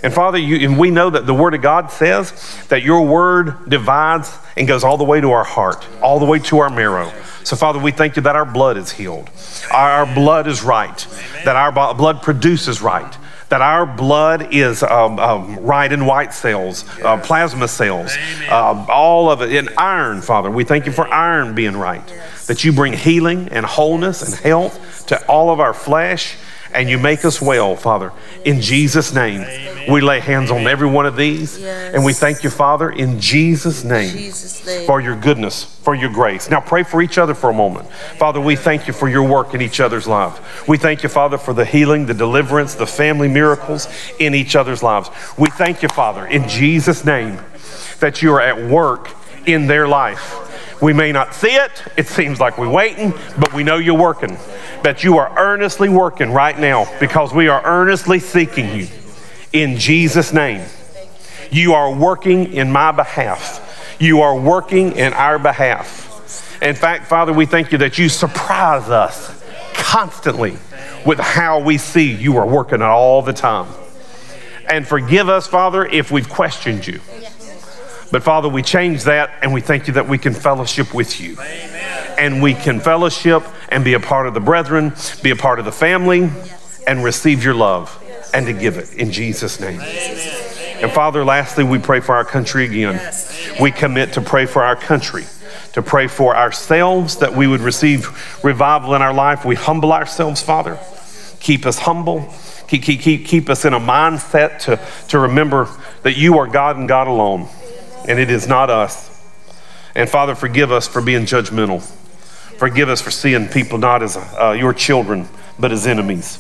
[0.03, 2.33] And Father, you, and we know that the Word of God says
[2.69, 6.39] that your Word divides and goes all the way to our heart, all the way
[6.39, 7.13] to our marrow.
[7.45, 9.31] So, Father, we thank you that our blood is healed,
[9.73, 11.07] our blood is right,
[11.45, 13.17] that our blood produces right,
[13.49, 18.17] that our blood is um, um, right in white cells, uh, plasma cells,
[18.49, 19.53] uh, all of it.
[19.53, 20.51] In iron, Father.
[20.51, 22.07] We thank you for iron being right,
[22.47, 26.37] that you bring healing and wholeness and health to all of our flesh
[26.73, 28.13] and you make us well, Father.
[28.45, 29.45] In Jesus' name,
[29.91, 31.59] we lay hands on every one of these.
[31.59, 31.95] Yes.
[31.95, 34.87] And we thank you, Father, in Jesus' name, Jesus' name.
[34.87, 36.51] for your goodness, for your grace.
[36.51, 37.91] Now pray for each other for a moment.
[38.19, 40.39] Father, we thank you for your work in each other's lives.
[40.69, 43.89] We thank you, Father, for the healing, the deliverance, the family miracles
[44.19, 45.11] in each other's lives.
[45.37, 47.39] We thank you, Father, in Jesus' name,
[48.01, 49.11] that you are at work
[49.47, 50.47] in their life.
[50.81, 54.39] We may not see it, it seems like we're waiting, but we know you're working.
[54.82, 58.89] That you are earnestly working right now because we are earnestly seeking you
[59.52, 60.66] in Jesus' name.
[61.51, 63.97] You are working in my behalf.
[63.98, 66.62] You are working in our behalf.
[66.62, 69.43] In fact, Father, we thank you that you surprise us
[69.74, 70.57] constantly
[71.05, 73.69] with how we see you are working all the time.
[74.69, 77.01] And forgive us, Father, if we've questioned you.
[78.11, 81.32] But Father, we change that and we thank you that we can fellowship with you.
[81.35, 82.15] Amen.
[82.19, 84.93] And we can fellowship and be a part of the brethren,
[85.23, 86.28] be a part of the family,
[86.87, 87.97] and receive your love
[88.35, 89.81] and to give it in Jesus' name.
[89.81, 93.01] And Father, lastly, we pray for our country again.
[93.61, 95.24] We commit to pray for our country,
[95.74, 99.45] to pray for ourselves that we would receive revival in our life.
[99.45, 100.78] We humble ourselves, Father.
[101.41, 102.32] Keep us humble.
[102.69, 105.69] Keep, keep, keep, keep us in a mindset to, to remember
[106.03, 107.49] that you are God and God alone,
[108.09, 109.09] and it is not us.
[109.95, 111.83] And Father, forgive us for being judgmental.
[112.59, 115.29] Forgive us for seeing people not as uh, your children,
[115.59, 116.37] but as enemies.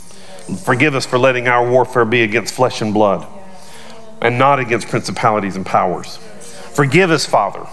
[0.64, 3.26] Forgive us for letting our warfare be against flesh and blood
[4.20, 6.16] and not against principalities and powers.
[6.74, 7.66] Forgive us, Father.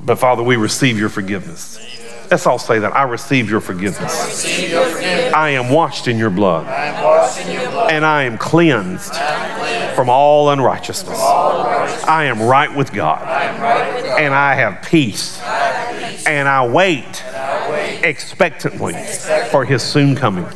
[0.00, 1.78] But Father, we receive your forgiveness.
[2.30, 2.94] Let's all say that.
[2.94, 4.44] I receive your forgiveness.
[5.32, 6.66] I am washed in your blood.
[7.90, 9.12] And I am cleansed
[9.96, 11.18] from all unrighteousness.
[11.18, 13.22] I am right with God.
[14.20, 15.40] And I have peace.
[16.26, 17.24] And I wait
[18.04, 18.94] expectantly
[19.50, 20.46] for his soon coming.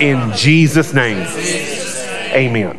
[0.00, 1.26] In Jesus' name.
[2.32, 2.76] Amen.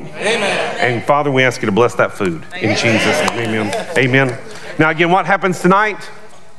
[0.80, 3.50] And Father, we ask you to bless that food in Jesus' name.
[3.50, 3.98] Amen.
[3.98, 4.40] Amen.
[4.78, 5.98] Now, again, what happens tonight?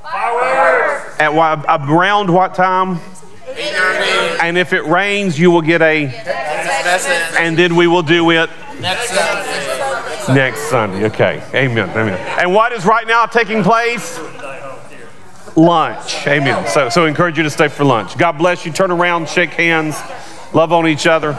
[0.02, 3.00] At what, around what time?
[4.42, 6.06] And if it rains, you will get a.
[7.38, 8.48] And then we will do it
[8.80, 11.04] next Sunday.
[11.06, 11.42] Okay.
[11.54, 11.90] Amen.
[11.90, 12.38] Amen.
[12.40, 14.18] And what is right now taking place?
[15.56, 16.26] Lunch.
[16.26, 16.66] Amen.
[16.68, 18.16] So, so I encourage you to stay for lunch.
[18.16, 18.72] God bless you.
[18.72, 20.00] Turn around, shake hands,
[20.54, 21.32] love on each other.